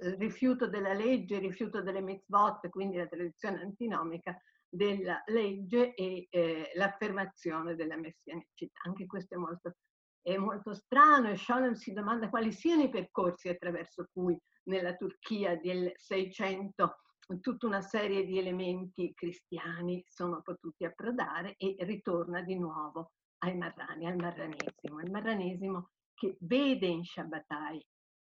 il 0.02 0.16
rifiuto 0.16 0.68
della 0.68 0.92
legge, 0.92 1.34
il 1.34 1.40
rifiuto 1.40 1.82
delle 1.82 2.00
mitzvot, 2.00 2.68
quindi 2.68 2.98
la 2.98 3.08
tradizione 3.08 3.60
antinomica 3.60 4.40
della 4.68 5.20
legge 5.26 5.92
e 5.94 6.28
eh, 6.30 6.70
l'affermazione 6.76 7.74
della 7.74 7.96
messianicità. 7.96 8.82
Anche 8.84 9.06
questo 9.06 9.34
è 9.34 9.38
molto, 9.38 9.74
è 10.22 10.36
molto 10.36 10.72
strano 10.72 11.30
e 11.30 11.36
Scholem 11.36 11.72
si 11.72 11.92
domanda 11.92 12.28
quali 12.28 12.52
siano 12.52 12.82
i 12.84 12.88
percorsi 12.88 13.48
attraverso 13.48 14.06
cui 14.12 14.40
nella 14.68 14.94
Turchia 14.94 15.56
del 15.56 15.90
600 15.96 16.96
tutta 17.40 17.66
una 17.66 17.80
serie 17.80 18.24
di 18.24 18.38
elementi 18.38 19.12
cristiani 19.14 20.04
sono 20.06 20.42
potuti 20.42 20.84
approdare 20.84 21.56
e 21.56 21.74
ritorna 21.80 22.40
di 22.42 22.56
nuovo 22.56 23.10
ai 23.38 23.56
marrani, 23.56 24.06
al 24.06 24.16
marranesimo. 24.16 25.00
Il 25.00 25.10
marranesimo 25.10 25.90
che 26.22 26.36
vede 26.38 26.86
in 26.86 27.04
Shabbatai 27.04 27.84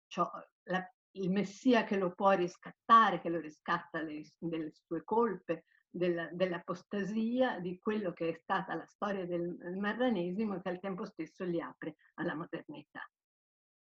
cioè, 0.06 0.28
la, 0.68 0.88
il 1.12 1.30
Messia 1.30 1.82
che 1.82 1.96
lo 1.96 2.12
può 2.14 2.30
riscattare, 2.30 3.20
che 3.20 3.28
lo 3.28 3.40
riscatta 3.40 4.00
delle, 4.00 4.24
delle 4.38 4.70
sue 4.70 5.02
colpe, 5.02 5.64
della, 5.90 6.28
dell'apostasia, 6.30 7.58
di 7.58 7.80
quello 7.80 8.12
che 8.12 8.28
è 8.28 8.38
stata 8.40 8.74
la 8.74 8.86
storia 8.86 9.26
del 9.26 9.76
marranesimo 9.76 10.54
e 10.54 10.62
che 10.62 10.68
al 10.68 10.78
tempo 10.78 11.04
stesso 11.04 11.44
li 11.44 11.60
apre 11.60 11.96
alla 12.14 12.36
modernità. 12.36 13.08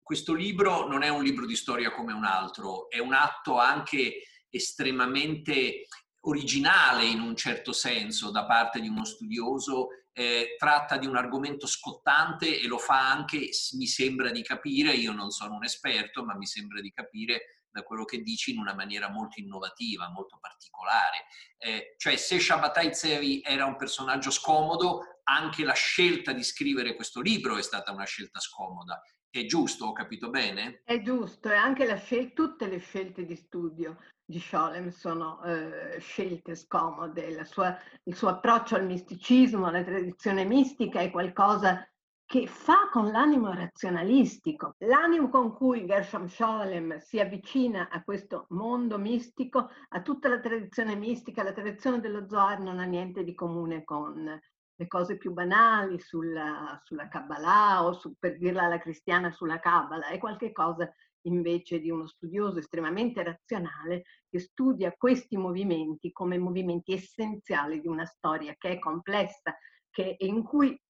Questo 0.01 0.35
libro 0.35 0.87
non 0.87 1.03
è 1.03 1.09
un 1.09 1.25
libro 1.25 1.47
di 1.47 1.57
storia 1.57 1.91
come 1.91 2.13
un 2.13 2.25
altro, 2.25 2.89
è 2.89 3.01
un 3.01 3.13
atto 3.13 3.59
anche 3.59 4.23
estremamente 4.49 5.87
originale 6.23 7.07
in 7.07 7.21
un 7.21 7.35
certo 7.35 7.73
senso 7.73 8.31
da 8.31 8.47
parte 8.47 8.81
di 8.81 8.89
uno 8.89 9.05
studioso, 9.05 9.89
eh, 10.13 10.57
tratta 10.59 10.97
di 10.97 11.07
un 11.07 11.17
argomento 11.17 11.67
scottante 11.67 12.61
e 12.61 12.67
lo 12.67 12.79
fa 12.79 13.11
anche, 13.11 13.49
mi 13.73 13.87
sembra 13.87 14.31
di 14.31 14.43
capire, 14.43 14.93
io 14.93 15.13
non 15.13 15.31
sono 15.31 15.55
un 15.55 15.65
esperto, 15.65 16.25
ma 16.25 16.35
mi 16.37 16.47
sembra 16.47 16.81
di 16.81 16.91
capire 16.91 17.61
da 17.71 17.83
quello 17.83 18.05
che 18.05 18.21
dici 18.21 18.51
in 18.51 18.59
una 18.59 18.75
maniera 18.75 19.09
molto 19.09 19.41
innovativa, 19.41 20.09
molto 20.09 20.39
particolare. 20.41 21.27
Eh, 21.57 21.95
cioè 21.97 22.17
se 22.17 22.41
Shabbatai 22.41 22.95
Zevi 22.95 23.43
era 23.45 23.65
un 23.65 23.77
personaggio 23.77 24.31
scomodo, 24.31 25.10
anche 25.25 25.65
la 25.65 25.73
scelta 25.73 26.33
di 26.33 26.43
scrivere 26.43 26.95
questo 26.95 27.21
libro 27.21 27.57
è 27.57 27.63
stata 27.63 27.93
una 27.93 28.05
scelta 28.05 28.41
scomoda. 28.41 29.01
È 29.29 29.45
giusto, 29.45 29.87
ho 29.87 29.93
capito 29.93 30.29
bene? 30.29 30.83
È 30.85 31.01
giusto, 31.03 31.51
e 31.51 31.55
anche 31.55 31.87
scel- 31.99 32.33
tutte 32.33 32.67
le 32.67 32.79
scelte 32.79 33.25
di 33.25 33.37
studio 33.37 33.97
di 34.25 34.41
Scholem 34.41 34.91
sono 34.91 35.43
eh, 35.45 35.99
scelte 36.01 36.55
scomode, 36.55 37.45
sua, 37.45 37.77
il 38.05 38.15
suo 38.17 38.29
approccio 38.29 38.77
al 38.77 38.87
misticismo, 38.87 39.67
alla 39.67 39.85
tradizione 39.85 40.45
mistica 40.45 41.01
è 41.01 41.11
qualcosa 41.11 41.85
che 42.25 42.47
fa 42.47 42.89
con 42.93 43.11
l'animo 43.11 43.53
razionalistico. 43.53 44.77
L'animo 44.79 45.29
con 45.29 45.53
cui 45.53 45.85
Gershom 45.85 46.29
Scholem 46.29 46.99
si 46.99 47.19
avvicina 47.19 47.89
a 47.89 48.05
questo 48.05 48.47
mondo 48.51 48.99
mistico, 48.99 49.69
a 49.89 50.01
tutta 50.01 50.29
la 50.29 50.39
tradizione 50.39 50.95
mistica, 50.95 51.43
la 51.43 51.53
tradizione 51.53 51.99
dello 51.99 52.29
Zohar 52.29 52.61
non 52.61 52.79
ha 52.79 52.85
niente 52.85 53.25
di 53.25 53.35
comune 53.35 53.83
con 53.83 54.41
le 54.81 54.87
cose 54.87 55.19
più 55.19 55.33
banali 55.33 56.01
sulla, 56.01 56.81
sulla 56.83 57.07
Kabbalah 57.07 57.85
o 57.85 57.93
su, 57.93 58.15
per 58.19 58.39
dirla 58.39 58.63
alla 58.63 58.79
cristiana 58.79 59.31
sulla 59.31 59.59
Kabbalah, 59.59 60.07
è 60.07 60.17
qualcosa 60.17 60.91
invece 61.25 61.81
di 61.81 61.91
uno 61.91 62.07
studioso 62.07 62.61
estremamente 62.61 63.23
razionale 63.23 64.05
che 64.31 64.39
studia 64.39 64.91
questi 64.97 65.37
movimenti 65.37 66.13
come 66.13 66.39
movimenti 66.39 66.95
essenziali 66.95 67.79
di 67.79 67.89
una 67.89 68.07
storia 68.07 68.55
che 68.57 68.71
è 68.71 68.79
complessa, 68.79 69.55
che, 69.91 70.17
in 70.21 70.43
cui 70.43 70.81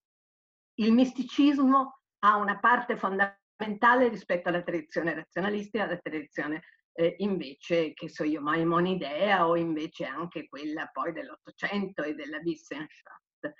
il 0.75 0.93
misticismo 0.93 1.99
ha 2.19 2.37
una 2.37 2.59
parte 2.59 2.95
fondamentale 2.95 4.07
rispetto 4.07 4.47
alla 4.47 4.63
tradizione 4.63 5.13
razionalistica, 5.13 5.83
alla 5.83 5.97
tradizione 5.97 6.61
eh, 6.93 7.15
invece, 7.17 7.91
che 7.93 8.07
so 8.07 8.23
io, 8.23 8.39
Maimonidea 8.39 9.45
o 9.45 9.57
invece 9.57 10.05
anche 10.05 10.47
quella 10.47 10.87
poi 10.93 11.11
dell'Ottocento 11.11 12.03
e 12.03 12.15
della 12.15 12.37
Wissenschaft. 12.37 13.53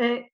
Eh, 0.00 0.32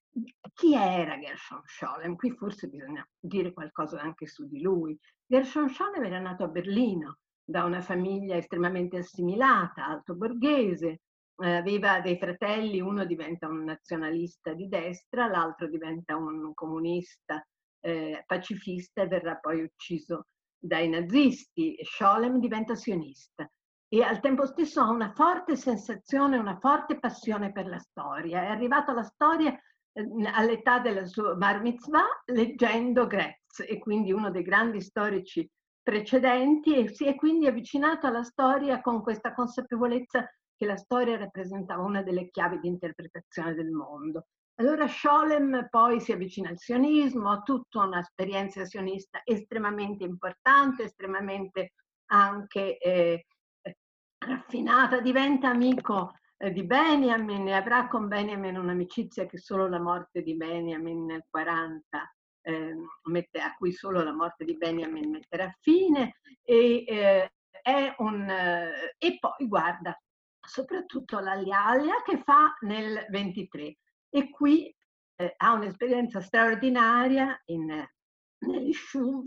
chi 0.54 0.74
era 0.74 1.18
Gershon 1.18 1.60
Scholem? 1.64 2.14
Qui 2.14 2.30
forse 2.36 2.68
bisogna 2.68 3.04
dire 3.18 3.52
qualcosa 3.52 4.00
anche 4.00 4.28
su 4.28 4.46
di 4.46 4.60
lui. 4.60 4.96
Gershon 5.26 5.68
Scholem 5.68 6.04
era 6.04 6.20
nato 6.20 6.44
a 6.44 6.48
Berlino 6.48 7.18
da 7.42 7.64
una 7.64 7.82
famiglia 7.82 8.36
estremamente 8.36 8.98
assimilata, 8.98 9.84
alto 9.84 10.14
borghese, 10.14 11.00
eh, 11.42 11.56
aveva 11.56 12.00
dei 12.00 12.16
fratelli, 12.16 12.80
uno 12.80 13.04
diventa 13.04 13.48
un 13.48 13.64
nazionalista 13.64 14.52
di 14.52 14.68
destra, 14.68 15.26
l'altro 15.26 15.66
diventa 15.66 16.14
un 16.14 16.54
comunista 16.54 17.44
eh, 17.80 18.22
pacifista 18.24 19.02
e 19.02 19.08
verrà 19.08 19.34
poi 19.34 19.62
ucciso 19.64 20.26
dai 20.56 20.88
nazisti. 20.88 21.76
Scholem 21.82 22.38
diventa 22.38 22.76
sionista 22.76 23.50
e 23.88 24.02
al 24.02 24.20
tempo 24.20 24.46
stesso 24.46 24.80
ha 24.80 24.90
una 24.90 25.12
forte 25.12 25.56
sensazione, 25.56 26.36
una 26.38 26.58
forte 26.58 26.98
passione 26.98 27.52
per 27.52 27.66
la 27.66 27.78
storia. 27.78 28.42
È 28.42 28.46
arrivato 28.46 28.90
alla 28.90 29.04
storia 29.04 29.58
all'età 30.32 30.78
della 30.78 31.06
sua 31.06 31.34
bar 31.34 31.62
mitzvah 31.62 32.04
leggendo 32.26 33.06
Gretz 33.06 33.60
e 33.60 33.78
quindi 33.78 34.12
uno 34.12 34.30
dei 34.30 34.42
grandi 34.42 34.80
storici 34.80 35.48
precedenti 35.82 36.76
e 36.76 36.88
si 36.88 37.06
è 37.06 37.14
quindi 37.14 37.46
avvicinato 37.46 38.06
alla 38.06 38.24
storia 38.24 38.80
con 38.80 39.02
questa 39.02 39.32
consapevolezza 39.32 40.28
che 40.56 40.66
la 40.66 40.76
storia 40.76 41.16
rappresentava 41.16 41.82
una 41.82 42.02
delle 42.02 42.28
chiavi 42.28 42.58
di 42.58 42.68
interpretazione 42.68 43.54
del 43.54 43.70
mondo. 43.70 44.26
Allora 44.58 44.88
Scholem 44.88 45.68
poi 45.70 46.00
si 46.00 46.12
avvicina 46.12 46.48
al 46.48 46.58
sionismo, 46.58 47.30
ha 47.30 47.42
tutta 47.42 47.84
un'esperienza 47.84 48.64
sionista 48.64 49.20
estremamente 49.22 50.04
importante, 50.04 50.84
estremamente 50.84 51.74
anche 52.06 52.78
eh, 52.78 53.26
raffinata, 54.18 55.00
diventa 55.00 55.48
amico 55.48 56.14
eh, 56.38 56.50
di 56.50 56.64
Benjamin 56.64 57.48
e 57.48 57.52
avrà 57.52 57.88
con 57.88 58.08
Benjamin 58.08 58.56
un'amicizia 58.56 59.26
che 59.26 59.38
solo 59.38 59.68
la 59.68 59.80
morte 59.80 60.22
di 60.22 60.36
Benjamin 60.36 61.04
nel 61.04 61.24
40 61.28 62.14
eh, 62.42 62.74
mette, 63.04 63.40
a 63.40 63.54
cui 63.54 63.72
solo 63.72 64.02
la 64.02 64.12
morte 64.12 64.44
di 64.44 64.56
Benjamin 64.56 65.10
metterà 65.10 65.52
fine 65.60 66.16
e, 66.42 66.84
eh, 66.86 67.94
un, 67.98 68.28
eh, 68.28 68.94
e 68.98 69.18
poi 69.18 69.46
guarda 69.48 69.98
soprattutto 70.40 71.18
l'Alialia 71.18 72.02
che 72.04 72.22
fa 72.22 72.56
nel 72.60 73.06
23 73.08 73.76
e 74.08 74.30
qui 74.30 74.74
eh, 75.16 75.34
ha 75.36 75.52
un'esperienza 75.52 76.20
straordinaria 76.20 77.40
in, 77.46 77.84
negli 78.38 78.72
Shuv 78.72 79.26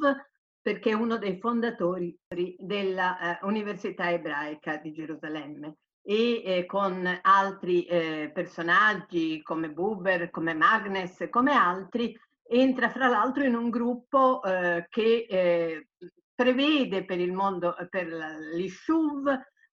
perché 0.62 0.92
è 0.92 0.94
uno 0.94 1.18
dei 1.18 1.40
fondatori 1.40 2.18
dell'Università 2.28 4.10
eh, 4.10 4.14
Ebraica 4.14 4.78
di 4.78 4.92
Gerusalemme 4.92 5.78
e 6.02 6.42
eh, 6.44 6.66
con 6.66 7.08
altri 7.22 7.86
eh, 7.86 8.32
personaggi 8.34 9.42
come 9.42 9.70
Buber, 9.72 10.30
come 10.30 10.54
Magnes, 10.54 11.28
come 11.30 11.54
altri, 11.54 12.18
entra 12.48 12.90
fra 12.90 13.08
l'altro 13.08 13.44
in 13.44 13.56
un 13.56 13.70
gruppo 13.70 14.42
eh, 14.44 14.86
che 14.90 15.28
eh, 15.30 15.88
prevede 16.34 17.06
per 17.06 17.20
il 17.20 17.32
mondo, 17.32 17.76
per 17.90 18.08
l'Ishuv, 18.54 19.30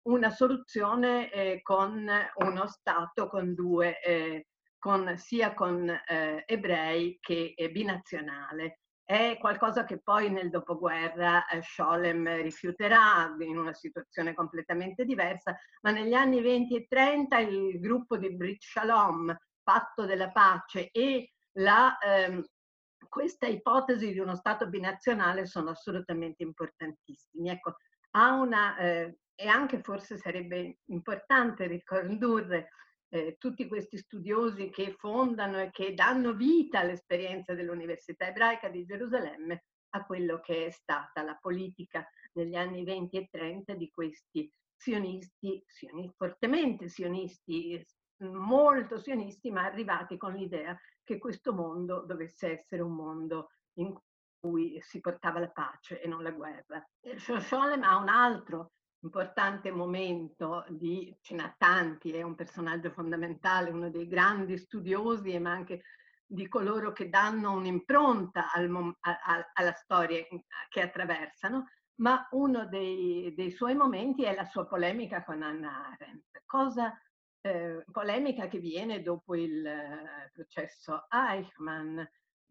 una 0.03 0.29
soluzione 0.31 1.31
eh, 1.31 1.61
con 1.61 2.09
uno 2.35 2.67
Stato 2.67 3.27
con 3.27 3.53
due, 3.53 3.99
con, 4.77 5.17
sia 5.17 5.53
con 5.53 5.89
ebrei 6.45 7.17
che 7.21 7.53
binazionale 7.71 8.79
è 9.05 9.37
qualcosa 9.39 9.83
che 9.83 10.01
poi 10.01 10.29
nel 10.29 10.49
dopoguerra 10.49 11.45
eh, 11.47 11.61
Scholem 11.61 12.41
rifiuterà 12.41 13.35
in 13.39 13.57
una 13.57 13.73
situazione 13.73 14.33
completamente 14.33 15.03
diversa, 15.05 15.57
ma 15.81 15.91
negli 15.91 16.13
anni 16.13 16.41
20 16.41 16.75
e 16.75 16.87
30 16.87 17.39
il 17.39 17.79
gruppo 17.79 18.17
di 18.17 18.33
Brit 18.33 18.61
Shalom, 18.61 19.35
patto 19.61 20.05
della 20.05 20.31
pace 20.31 20.89
e 20.91 21.31
la, 21.57 21.97
ehm, 21.97 22.43
questa 23.09 23.47
ipotesi 23.47 24.11
di 24.11 24.19
uno 24.19 24.35
Stato 24.35 24.67
binazionale 24.67 25.45
sono 25.45 25.71
assolutamente 25.71 26.43
importantissimi. 26.43 27.49
Ecco, 27.49 27.75
ha 28.11 28.33
una, 28.33 28.77
eh, 28.77 29.17
e 29.35 29.47
anche 29.47 29.81
forse 29.81 30.17
sarebbe 30.17 30.79
importante 30.85 31.67
ricondurre 31.67 32.69
eh, 33.13 33.35
tutti 33.37 33.67
questi 33.67 33.97
studiosi 33.97 34.71
che 34.71 34.95
fondano 34.97 35.61
e 35.61 35.69
che 35.69 35.93
danno 35.93 36.33
vita 36.33 36.79
all'esperienza 36.79 37.53
dell'Università 37.53 38.27
ebraica 38.27 38.69
di 38.69 38.85
Gerusalemme 38.85 39.65
a 39.89 40.03
quello 40.03 40.39
che 40.39 40.65
è 40.65 40.71
stata 40.71 41.21
la 41.21 41.37
politica 41.39 42.07
negli 42.33 42.55
anni 42.55 42.83
20 42.83 43.17
e 43.17 43.27
30 43.29 43.75
di 43.75 43.91
questi 43.91 44.51
sionisti, 44.75 45.63
sionisti 45.67 46.11
fortemente 46.17 46.89
sionisti, 46.89 47.85
molto 48.23 48.97
sionisti, 48.97 49.51
ma 49.51 49.63
arrivati 49.63 50.17
con 50.17 50.33
l'idea 50.33 50.75
che 51.03 51.19
questo 51.19 51.53
mondo 51.53 52.03
dovesse 52.07 52.61
essere 52.61 52.81
un 52.81 52.95
mondo 52.95 53.49
in 53.73 53.95
cui 54.39 54.79
si 54.81 54.99
portava 54.99 55.39
la 55.39 55.51
pace 55.51 56.01
e 56.01 56.07
non 56.07 56.23
la 56.23 56.31
guerra. 56.31 56.83
Scholem 57.17 57.83
ha 57.83 57.95
un 57.97 58.09
altro 58.09 58.71
importante 59.03 59.71
momento 59.71 60.65
di, 60.69 61.15
ce 61.21 61.35
n'ha 61.35 61.53
tanti, 61.57 62.11
è 62.11 62.21
un 62.21 62.35
personaggio 62.35 62.89
fondamentale, 62.89 63.69
uno 63.69 63.89
dei 63.89 64.07
grandi 64.07 64.57
studiosi, 64.57 65.37
ma 65.39 65.51
anche 65.51 65.83
di 66.25 66.47
coloro 66.47 66.91
che 66.93 67.09
danno 67.09 67.51
un'impronta 67.51 68.51
al, 68.51 68.95
alla 69.53 69.73
storia 69.73 70.25
che 70.69 70.81
attraversano, 70.81 71.67
ma 71.95 72.27
uno 72.31 72.65
dei, 72.65 73.33
dei, 73.35 73.51
suoi 73.51 73.75
momenti 73.75 74.23
è 74.23 74.33
la 74.33 74.45
sua 74.45 74.65
polemica 74.65 75.23
con 75.23 75.43
Anna 75.43 75.91
Arendt. 75.91 76.41
Cosa, 76.45 76.97
eh, 77.41 77.83
polemica 77.91 78.47
che 78.47 78.57
viene 78.57 79.03
dopo 79.03 79.35
il 79.35 79.65
eh, 79.65 80.31
processo 80.33 81.05
Eichmann, 81.09 82.01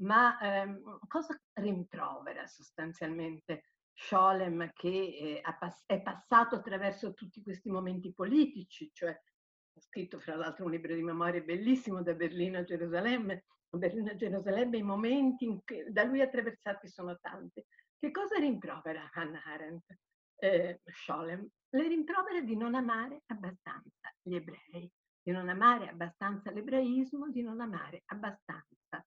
ma 0.02 0.38
ehm, 0.38 0.98
cosa 1.08 1.38
rimprovera 1.54 2.46
sostanzialmente 2.46 3.62
Scholem 3.94 4.70
che 4.72 5.40
eh, 5.42 5.42
è 5.86 6.02
passato 6.02 6.56
attraverso 6.56 7.14
tutti 7.14 7.42
questi 7.42 7.70
momenti 7.70 8.12
politici, 8.12 8.90
cioè 8.92 9.10
ha 9.10 9.80
scritto 9.80 10.18
fra 10.18 10.36
l'altro 10.36 10.64
un 10.64 10.70
libro 10.70 10.94
di 10.94 11.02
memorie 11.02 11.42
bellissimo 11.42 12.02
da 12.02 12.14
Berlino 12.14 12.58
a 12.58 12.64
Gerusalemme, 12.64 13.44
Berlino 13.70 14.10
a 14.10 14.16
Gerusalemme 14.16 14.76
i 14.76 14.82
momenti 14.82 15.58
da 15.88 16.04
lui 16.04 16.20
attraversati 16.20 16.88
sono 16.88 17.16
tanti. 17.20 17.64
Che 17.98 18.10
cosa 18.10 18.38
rimprovera 18.38 19.08
Hannah 19.12 19.42
Arendt? 19.44 19.96
Eh, 20.36 20.80
Scholem 20.84 21.48
le 21.74 21.88
rimprovera 21.88 22.40
di 22.40 22.56
non 22.56 22.74
amare 22.74 23.22
abbastanza 23.26 24.12
gli 24.20 24.34
ebrei, 24.34 24.90
di 25.22 25.30
non 25.30 25.48
amare 25.48 25.88
abbastanza 25.88 26.50
l'ebraismo, 26.50 27.30
di 27.30 27.42
non 27.42 27.60
amare 27.60 28.02
abbastanza 28.06 29.04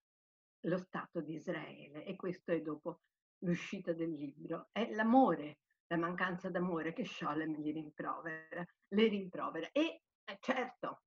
lo 0.62 0.78
Stato 0.78 1.22
di 1.22 1.36
Israele. 1.36 2.06
E 2.06 2.16
questo 2.16 2.52
è 2.52 2.62
dopo 2.62 3.02
l'uscita 3.46 3.94
del 3.94 4.14
libro, 4.14 4.70
è 4.72 4.92
l'amore, 4.92 5.60
la 5.88 5.98
mancanza 5.98 6.50
d'amore 6.50 6.94
che 6.94 7.06
Scholem 7.06 7.56
gli 7.56 7.72
rimprovera, 7.72 8.66
le 8.90 9.08
rimprovera. 9.08 9.70
E 9.72 10.02
eh, 10.24 10.38
certo, 10.40 11.04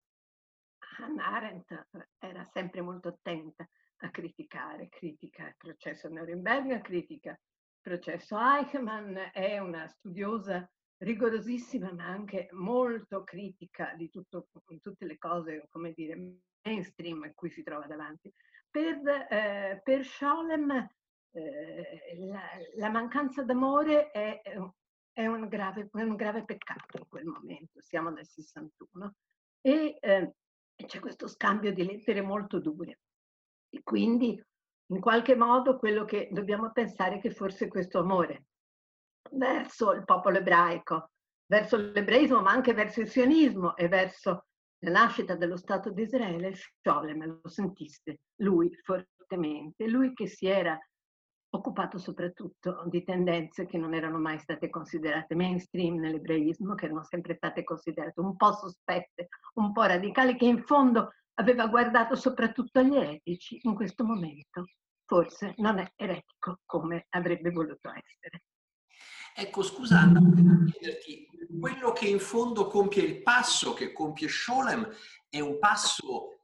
Hannah 0.99 1.27
Arendt 1.27 1.89
era 2.19 2.45
sempre 2.45 2.81
molto 2.81 3.09
attenta 3.09 3.69
a 4.01 4.11
criticare, 4.11 4.89
critica 4.89 5.49
il 5.49 5.57
processo 5.57 6.09
Nuremberg, 6.09 6.81
critica 6.81 7.31
il 7.31 7.81
processo 7.81 8.39
Eichmann, 8.39 9.17
è 9.33 9.59
una 9.59 9.89
studiosa 9.89 10.69
rigorosissima 10.99 11.93
ma 11.93 12.07
anche 12.07 12.49
molto 12.53 13.23
critica 13.25 13.95
di 13.97 14.09
tutto, 14.11 14.49
tutte 14.81 15.07
le 15.07 15.19
cose, 15.19 15.67
come 15.71 15.93
dire, 15.93 16.17
mainstream 16.63 17.23
a 17.25 17.33
cui 17.35 17.51
si 17.51 17.63
trova 17.63 17.87
davanti. 17.87 18.33
Per, 18.71 19.01
eh, 19.31 19.81
per 19.83 20.05
Scholem 20.05 20.89
eh, 21.33 22.17
la, 22.27 22.43
la, 22.77 22.91
mancanza 22.91 23.43
d'amore 23.43 24.11
è, 24.11 24.41
è, 24.43 25.27
un 25.27 25.49
grave, 25.49 25.89
è, 25.93 26.03
un 26.03 26.17
grave, 26.17 26.45
peccato 26.45 26.99
in 26.99 27.09
quel 27.09 27.27
momento, 27.27 27.81
siamo 27.83 28.11
nel 28.11 28.27
61, 28.27 29.15
e 29.61 29.99
eh, 30.01 30.35
c'è 30.87 31.01
questo 31.01 31.27
scambio 31.27 31.73
di 31.73 31.85
lettere 31.85 32.21
molto 32.23 32.61
dure. 32.61 33.01
E 33.71 33.83
quindi 33.83 34.43
in 34.91 35.01
qualche 35.01 35.37
modo 35.37 35.79
quello 35.79 36.05
che 36.05 36.29
dobbiamo 36.33 36.73
pensare 36.73 37.17
è 37.17 37.21
che 37.21 37.31
forse 37.31 37.69
questo 37.69 37.99
amore 37.99 38.47
verso 39.33 39.93
il 39.93 40.05
popolo 40.05 40.39
ebraico, 40.39 41.11
verso 41.47 41.77
l'ebraismo, 41.77 42.41
ma 42.41 42.51
anche 42.51 42.73
verso 42.73 43.01
il 43.01 43.09
sionismo 43.09 43.77
e 43.77 43.89
verso 43.89 44.47
la 44.81 44.91
nascita 44.91 45.35
dello 45.35 45.57
Stato 45.57 45.91
di 45.91 46.03
Israele, 46.03 46.55
Scholem 46.55 47.41
lo 47.43 47.49
sentisse 47.49 48.21
lui 48.37 48.73
fortemente, 48.75 49.89
lui 49.89 50.15
che 50.15 50.27
si 50.27 50.47
era 50.47 50.79
occupato 51.51 51.99
soprattutto 51.99 52.83
di 52.87 53.03
tendenze 53.05 53.67
che 53.67 53.79
non 53.79 53.95
erano 53.95 54.19
mai 54.19 54.39
state 54.39 54.69
considerate 54.69 55.35
mainstream 55.35 55.99
nell'ebraismo, 55.99 56.75
che 56.75 56.87
erano 56.87 57.05
sempre 57.05 57.35
state 57.35 57.65
considerate 57.65 58.21
un 58.21 58.37
po' 58.37 58.53
sospette, 58.53 59.29
un 59.55 59.73
po' 59.73 59.85
radicali, 59.85 60.37
che 60.37 60.45
in 60.45 60.63
fondo 60.63 61.13
aveva 61.35 61.67
guardato 61.67 62.17
soprattutto 62.17 62.81
agli 62.81 62.97
eretici, 62.97 63.59
in 63.63 63.75
questo 63.75 64.05
momento 64.05 64.65
forse 65.09 65.55
non 65.57 65.79
è 65.79 65.91
eretico 65.97 66.61
come 66.67 67.07
avrebbe 67.11 67.51
voluto 67.51 67.89
essere. 67.89 68.43
Ecco, 69.35 69.63
scusa 69.63 70.01
Anna, 70.01 70.21
volevo 70.21 70.65
chiederti, 70.65 71.27
quello 71.59 71.93
che 71.93 72.09
in 72.09 72.19
fondo 72.19 72.67
compie 72.67 73.05
il 73.05 73.23
passo 73.23 73.73
che 73.73 73.93
compie 73.93 74.29
Scholem 74.29 74.87
è 75.29 75.41
un 75.41 75.59
passo 75.59 76.43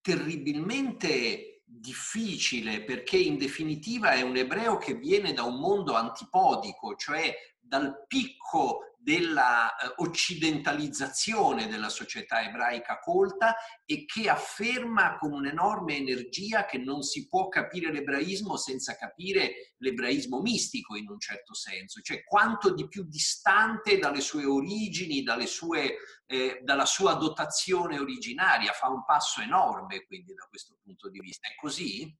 terribilmente 0.00 1.57
difficile 1.68 2.82
perché 2.82 3.18
in 3.18 3.36
definitiva 3.36 4.12
è 4.12 4.22
un 4.22 4.36
ebreo 4.36 4.78
che 4.78 4.94
viene 4.94 5.32
da 5.32 5.42
un 5.42 5.58
mondo 5.58 5.94
antipodico, 5.94 6.96
cioè 6.96 7.34
dal 7.60 8.04
picco 8.06 8.96
della 9.00 9.76
eh, 9.76 9.92
occidentalizzazione 9.98 11.68
della 11.68 11.88
società 11.88 12.42
ebraica 12.42 12.98
colta 12.98 13.54
e 13.84 14.04
che 14.04 14.28
afferma 14.28 15.16
con 15.16 15.32
un'enorme 15.32 15.96
energia 15.96 16.64
che 16.64 16.78
non 16.78 17.02
si 17.02 17.28
può 17.28 17.48
capire 17.48 17.92
l'ebraismo 17.92 18.56
senza 18.56 18.96
capire 18.96 19.74
l'ebraismo 19.78 20.40
mistico 20.40 20.96
in 20.96 21.08
un 21.08 21.20
certo 21.20 21.54
senso, 21.54 22.00
cioè 22.00 22.24
quanto 22.24 22.74
di 22.74 22.88
più 22.88 23.04
distante 23.04 23.98
dalle 23.98 24.20
sue 24.20 24.44
origini, 24.44 25.22
dalle 25.22 25.46
sue, 25.46 25.98
eh, 26.26 26.60
dalla 26.62 26.86
sua 26.86 27.14
dotazione 27.14 27.98
originaria, 27.98 28.72
fa 28.72 28.88
un 28.88 29.04
passo 29.04 29.40
enorme 29.40 30.04
quindi 30.06 30.34
da 30.34 30.46
questo 30.48 30.76
punto 30.82 31.08
di 31.08 31.20
vista. 31.20 31.48
È 31.48 31.54
così? 31.54 32.14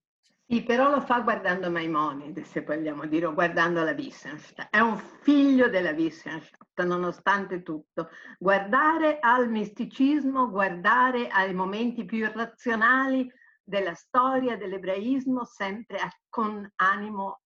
Sì, 0.51 0.63
però 0.63 0.89
lo 0.89 1.03
fa 1.03 1.21
guardando 1.21 1.71
Maimonides, 1.71 2.49
se 2.49 2.63
vogliamo 2.63 3.05
dire, 3.05 3.27
o 3.27 3.35
guardando 3.35 3.85
la 3.85 3.93
Wissenschaft. 3.93 4.69
È 4.71 4.79
un 4.81 4.97
figlio 4.97 5.69
della 5.69 5.91
Wissenschaft, 5.91 6.83
nonostante 6.85 7.63
tutto. 7.63 8.09
Guardare 8.39 9.19
al 9.21 9.51
misticismo, 9.51 10.49
guardare 10.49 11.29
ai 11.29 11.53
momenti 11.53 12.07
più 12.07 12.25
irrazionali 12.25 13.31
della 13.63 13.93
storia 13.93 14.57
dell'ebraismo, 14.57 15.45
sempre 15.45 15.99
con 16.31 16.67
animo, 16.77 17.43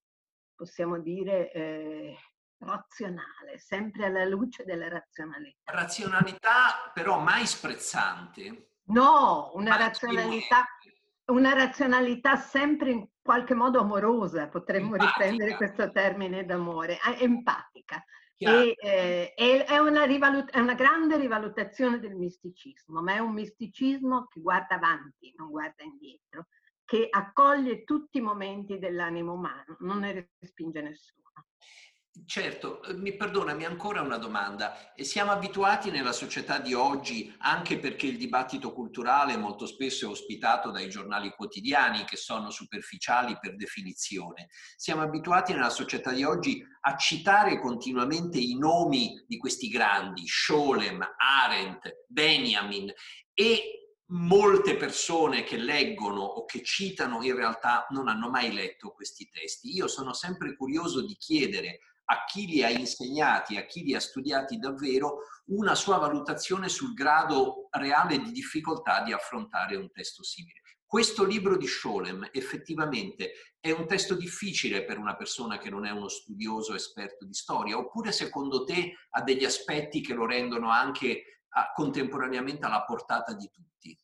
possiamo 0.54 1.00
dire, 1.00 1.50
eh, 1.50 2.16
razionale, 2.58 3.58
sempre 3.58 4.06
alla 4.06 4.24
luce 4.26 4.62
della 4.62 4.88
razionalità. 4.88 5.72
Razionalità 5.72 6.92
però 6.94 7.18
mai 7.18 7.48
sprezzante. 7.48 8.74
No, 8.84 9.50
una 9.54 9.74
razionalità 9.76 10.66
una 11.32 11.54
razionalità 11.54 12.36
sempre 12.36 12.90
in 12.90 13.06
qualche 13.20 13.54
modo 13.54 13.80
amorosa, 13.80 14.48
potremmo 14.48 14.92
empatica. 14.92 15.24
riprendere 15.24 15.56
questo 15.56 15.90
termine 15.90 16.44
d'amore, 16.44 16.98
empatica. 17.18 18.04
E, 18.36 18.74
eh, 18.76 19.64
è, 19.64 19.78
una 19.78 20.04
rivalut- 20.04 20.50
è 20.50 20.58
una 20.58 20.74
grande 20.74 21.16
rivalutazione 21.16 22.00
del 22.00 22.16
misticismo, 22.16 23.00
ma 23.00 23.14
è 23.14 23.18
un 23.18 23.32
misticismo 23.32 24.26
che 24.26 24.40
guarda 24.40 24.74
avanti, 24.74 25.32
non 25.36 25.50
guarda 25.50 25.84
indietro, 25.84 26.48
che 26.84 27.06
accoglie 27.08 27.84
tutti 27.84 28.18
i 28.18 28.22
momenti 28.22 28.78
dell'animo 28.78 29.34
umano, 29.34 29.76
non 29.80 30.00
ne 30.00 30.28
respinge 30.40 30.82
nessuno. 30.82 31.22
Certo, 32.26 32.82
mi 32.96 33.16
perdonami 33.16 33.64
ancora 33.64 34.02
una 34.02 34.18
domanda. 34.18 34.92
Siamo 34.96 35.30
abituati 35.30 35.90
nella 35.90 36.12
società 36.12 36.58
di 36.58 36.74
oggi, 36.74 37.34
anche 37.38 37.78
perché 37.78 38.06
il 38.06 38.18
dibattito 38.18 38.74
culturale 38.74 39.38
molto 39.38 39.64
spesso 39.64 40.04
è 40.04 40.10
ospitato 40.10 40.70
dai 40.70 40.90
giornali 40.90 41.30
quotidiani 41.30 42.04
che 42.04 42.16
sono 42.16 42.50
superficiali 42.50 43.38
per 43.40 43.56
definizione. 43.56 44.48
Siamo 44.76 45.00
abituati 45.00 45.54
nella 45.54 45.70
società 45.70 46.12
di 46.12 46.22
oggi 46.22 46.62
a 46.80 46.96
citare 46.96 47.58
continuamente 47.58 48.38
i 48.38 48.58
nomi 48.58 49.24
di 49.26 49.38
questi 49.38 49.68
grandi, 49.68 50.26
Scholem, 50.26 51.02
Arendt, 51.16 52.04
Benjamin 52.08 52.92
e 53.32 53.96
molte 54.12 54.76
persone 54.76 55.44
che 55.44 55.56
leggono 55.56 56.20
o 56.20 56.44
che 56.44 56.62
citano 56.62 57.22
in 57.22 57.34
realtà 57.34 57.86
non 57.90 58.08
hanno 58.08 58.28
mai 58.28 58.52
letto 58.52 58.92
questi 58.92 59.30
testi. 59.30 59.74
Io 59.74 59.88
sono 59.88 60.12
sempre 60.12 60.54
curioso 60.54 61.04
di 61.06 61.14
chiedere 61.14 61.78
a 62.04 62.24
chi 62.24 62.46
li 62.46 62.62
ha 62.62 62.68
insegnati, 62.68 63.56
a 63.56 63.64
chi 63.64 63.82
li 63.82 63.94
ha 63.94 64.00
studiati 64.00 64.58
davvero, 64.58 65.18
una 65.46 65.74
sua 65.74 65.98
valutazione 65.98 66.68
sul 66.68 66.94
grado 66.94 67.68
reale 67.70 68.18
di 68.18 68.32
difficoltà 68.32 69.02
di 69.02 69.12
affrontare 69.12 69.76
un 69.76 69.90
testo 69.90 70.22
simile. 70.22 70.60
Questo 70.84 71.24
libro 71.24 71.56
di 71.56 71.66
Scholem 71.66 72.28
effettivamente 72.32 73.32
è 73.58 73.70
un 73.70 73.86
testo 73.86 74.14
difficile 74.14 74.84
per 74.84 74.98
una 74.98 75.16
persona 75.16 75.56
che 75.56 75.70
non 75.70 75.86
è 75.86 75.90
uno 75.90 76.08
studioso 76.08 76.74
esperto 76.74 77.24
di 77.24 77.32
storia, 77.32 77.78
oppure 77.78 78.12
secondo 78.12 78.64
te 78.64 78.92
ha 79.10 79.22
degli 79.22 79.44
aspetti 79.44 80.02
che 80.02 80.12
lo 80.12 80.26
rendono 80.26 80.68
anche 80.68 81.40
a, 81.54 81.72
contemporaneamente 81.72 82.66
alla 82.66 82.84
portata 82.84 83.32
di 83.32 83.48
tutti. 83.50 83.98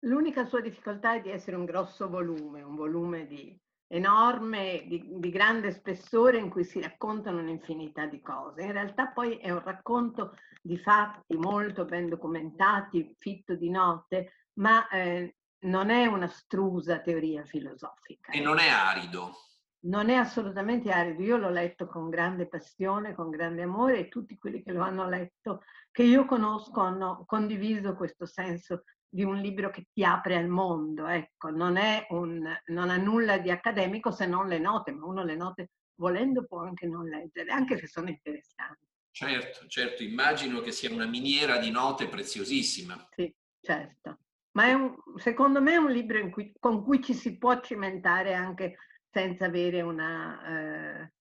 L'unica 0.00 0.44
sua 0.44 0.60
difficoltà 0.60 1.14
è 1.14 1.20
di 1.20 1.30
essere 1.30 1.56
un 1.56 1.64
grosso 1.64 2.08
volume, 2.08 2.62
un 2.62 2.74
volume 2.74 3.26
di 3.26 3.56
enorme, 3.88 4.84
di, 4.86 5.02
di, 5.18 5.30
grande 5.30 5.72
spessore 5.72 6.38
in 6.38 6.50
cui 6.50 6.64
si 6.64 6.80
raccontano 6.80 7.40
un'infinità 7.40 8.06
di 8.06 8.20
cose. 8.20 8.62
In 8.62 8.72
realtà 8.72 9.08
poi 9.08 9.36
è 9.38 9.50
un 9.50 9.62
racconto 9.62 10.36
di 10.62 10.78
fatti 10.78 11.36
molto 11.36 11.84
ben 11.84 12.08
documentati, 12.08 13.16
fitto 13.18 13.54
di 13.54 13.70
note, 13.70 14.32
ma 14.54 14.86
eh, 14.88 15.36
non 15.60 15.90
è 15.90 16.06
una 16.06 16.28
strusa 16.28 17.00
teoria 17.00 17.44
filosofica. 17.44 18.32
E 18.32 18.40
non 18.40 18.58
è 18.58 18.68
arido. 18.68 19.32
Non 19.80 20.10
è 20.10 20.14
assolutamente 20.14 20.90
arido. 20.90 21.22
Io 21.22 21.36
l'ho 21.38 21.50
letto 21.50 21.86
con 21.86 22.10
grande 22.10 22.46
passione, 22.46 23.14
con 23.14 23.30
grande 23.30 23.62
amore 23.62 23.98
e 23.98 24.08
tutti 24.08 24.36
quelli 24.36 24.62
che 24.62 24.72
lo 24.72 24.82
hanno 24.82 25.08
letto, 25.08 25.62
che 25.90 26.02
io 26.02 26.26
conosco, 26.26 26.80
hanno 26.80 27.24
condiviso 27.26 27.94
questo 27.94 28.26
senso 28.26 28.82
di 29.08 29.22
un 29.24 29.36
libro 29.36 29.70
che 29.70 29.86
ti 29.92 30.04
apre 30.04 30.36
al 30.36 30.48
mondo, 30.48 31.06
ecco, 31.06 31.50
non, 31.50 31.78
un, 32.10 32.56
non 32.66 32.90
ha 32.90 32.96
nulla 32.96 33.38
di 33.38 33.50
accademico 33.50 34.10
se 34.10 34.26
non 34.26 34.46
le 34.46 34.58
note, 34.58 34.92
ma 34.92 35.06
uno 35.06 35.24
le 35.24 35.36
note 35.36 35.70
volendo 35.94 36.44
può 36.46 36.60
anche 36.60 36.86
non 36.86 37.06
leggere, 37.06 37.50
anche 37.50 37.78
se 37.78 37.86
sono 37.86 38.08
interessanti. 38.08 38.86
Certo, 39.10 39.66
certo, 39.66 40.02
immagino 40.02 40.60
che 40.60 40.70
sia 40.70 40.92
una 40.92 41.06
miniera 41.06 41.58
di 41.58 41.70
note 41.70 42.08
preziosissima. 42.08 43.08
Sì, 43.10 43.34
certo. 43.60 44.18
Ma 44.52 44.66
è 44.66 44.72
un, 44.74 44.94
secondo 45.16 45.60
me 45.60 45.72
è 45.72 45.76
un 45.76 45.90
libro 45.90 46.28
cui, 46.30 46.52
con 46.58 46.84
cui 46.84 47.02
ci 47.02 47.14
si 47.14 47.36
può 47.36 47.60
cimentare 47.60 48.34
anche 48.34 48.76
senza 49.10 49.46
avere 49.46 49.80
una, 49.80 51.02
eh, 51.02 51.12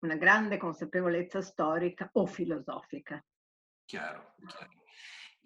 una 0.00 0.16
grande 0.16 0.56
consapevolezza 0.56 1.40
storica 1.42 2.08
o 2.12 2.26
filosofica. 2.26 3.24
Chiaro, 3.84 4.34
chiaro. 4.46 4.83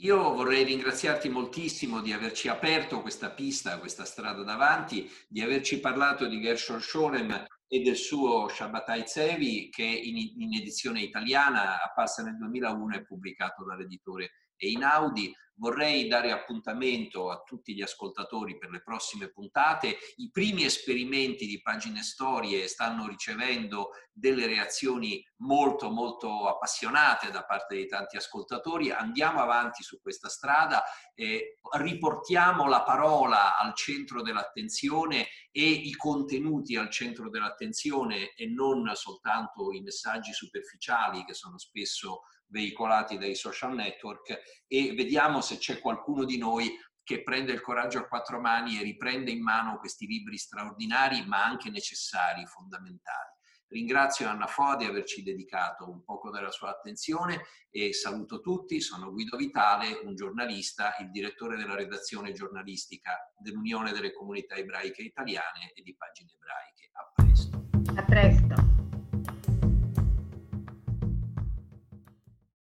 Io 0.03 0.33
vorrei 0.33 0.63
ringraziarti 0.63 1.29
moltissimo 1.29 2.01
di 2.01 2.13
averci 2.13 2.47
aperto 2.47 3.01
questa 3.01 3.31
pista, 3.31 3.81
questa 3.81 4.05
strada 4.05 4.45
davanti, 4.45 5.11
di 5.27 5.41
averci 5.41 5.81
parlato 5.81 6.29
di 6.29 6.41
Gershon 6.41 6.81
Scholem 6.81 7.47
e 7.67 7.81
del 7.81 7.97
suo 7.97 8.47
Shabbatai 8.47 9.03
Tzevi 9.03 9.69
che 9.71 9.83
in, 9.83 10.17
in 10.17 10.55
edizione 10.55 11.01
italiana, 11.01 11.83
apparsa 11.83 12.23
nel 12.23 12.37
2001 12.37 12.95
e 12.95 13.05
pubblicato 13.05 13.65
dall'editore 13.65 14.31
Einaudi. 14.59 15.35
Vorrei 15.61 16.07
dare 16.07 16.31
appuntamento 16.31 17.31
a 17.31 17.43
tutti 17.45 17.75
gli 17.75 17.83
ascoltatori 17.83 18.57
per 18.57 18.71
le 18.71 18.81
prossime 18.81 19.29
puntate. 19.29 19.99
I 20.17 20.31
primi 20.31 20.65
esperimenti 20.65 21.47
di 21.47 21.61
pagine 21.61 22.03
storie 22.05 22.69
stanno 22.69 23.09
ricevendo 23.09 23.91
delle 24.13 24.47
reazioni 24.47 25.21
molto 25.39 25.91
molto 25.91 26.47
appassionate 26.47 27.33
da 27.33 27.45
parte 27.45 27.75
di 27.75 27.89
tanti 27.89 28.17
ascoltatori. 28.17 28.93
Andiamo 28.93 29.41
avanti 29.41 29.83
su 29.83 30.01
questa 30.01 30.29
strada, 30.29 30.85
eh, 31.15 31.59
riportiamo 31.73 32.69
la 32.69 32.85
parola 32.85 33.59
al 33.59 33.75
centro 33.75 34.23
dell'attenzione 34.23 35.27
e 35.51 35.69
i 35.69 35.93
contenuti 35.95 36.77
al 36.77 36.89
centro 36.89 37.31
dell'attenzione 37.31 38.33
e 38.35 38.47
non 38.47 38.89
soltanto 38.95 39.73
i 39.73 39.81
messaggi 39.81 40.33
superficiali 40.33 41.25
che 41.25 41.35
sono 41.35 41.59
spesso 41.59 42.23
veicolati 42.49 43.19
dai 43.19 43.35
social 43.35 43.75
network 43.75 44.65
e 44.67 44.95
vediamo 44.95 45.41
se 45.41 45.59
c'è 45.59 45.79
qualcuno 45.81 46.25
di 46.25 46.39
noi 46.39 46.71
che 47.03 47.23
prende 47.23 47.53
il 47.53 47.61
coraggio 47.61 48.01
a 48.01 48.07
quattro 48.07 48.41
mani 48.41 48.79
e 48.79 48.83
riprende 48.83 49.31
in 49.31 49.43
mano 49.43 49.79
questi 49.79 50.07
libri 50.07 50.37
straordinari 50.37 51.25
ma 51.25 51.43
anche 51.43 51.71
necessari, 51.71 52.45
fondamentali. 52.47 53.37
Ringrazio 53.69 54.29
Anna 54.29 54.47
Foa 54.47 54.77
di 54.77 54.85
averci 54.85 55.23
dedicato 55.23 55.91
un 55.91 56.03
poco 56.03 56.31
della 56.31 56.51
sua 56.51 56.71
attenzione 56.71 57.43
e 57.71 57.93
saluto 57.93 58.41
tutti. 58.41 58.81
Sono 58.81 59.11
Guido 59.11 59.37
Vitale, 59.37 60.01
un 60.05 60.15
giornalista, 60.15 60.95
il 61.01 61.11
direttore 61.11 61.57
della 61.57 61.75
redazione 61.75 62.33
giornalistica 62.33 63.31
dell'Unione 63.39 63.93
delle 63.93 64.13
Comunità 64.13 64.55
Ebraiche 64.55 65.03
Italiane 65.03 65.73
e 65.75 65.83
di 65.83 65.95
Pagine 65.95 66.33
Ebraiche. 66.33 66.91
A 66.93 67.13
presto. 67.15 67.69
A 67.95 68.05
presto. 68.05 68.78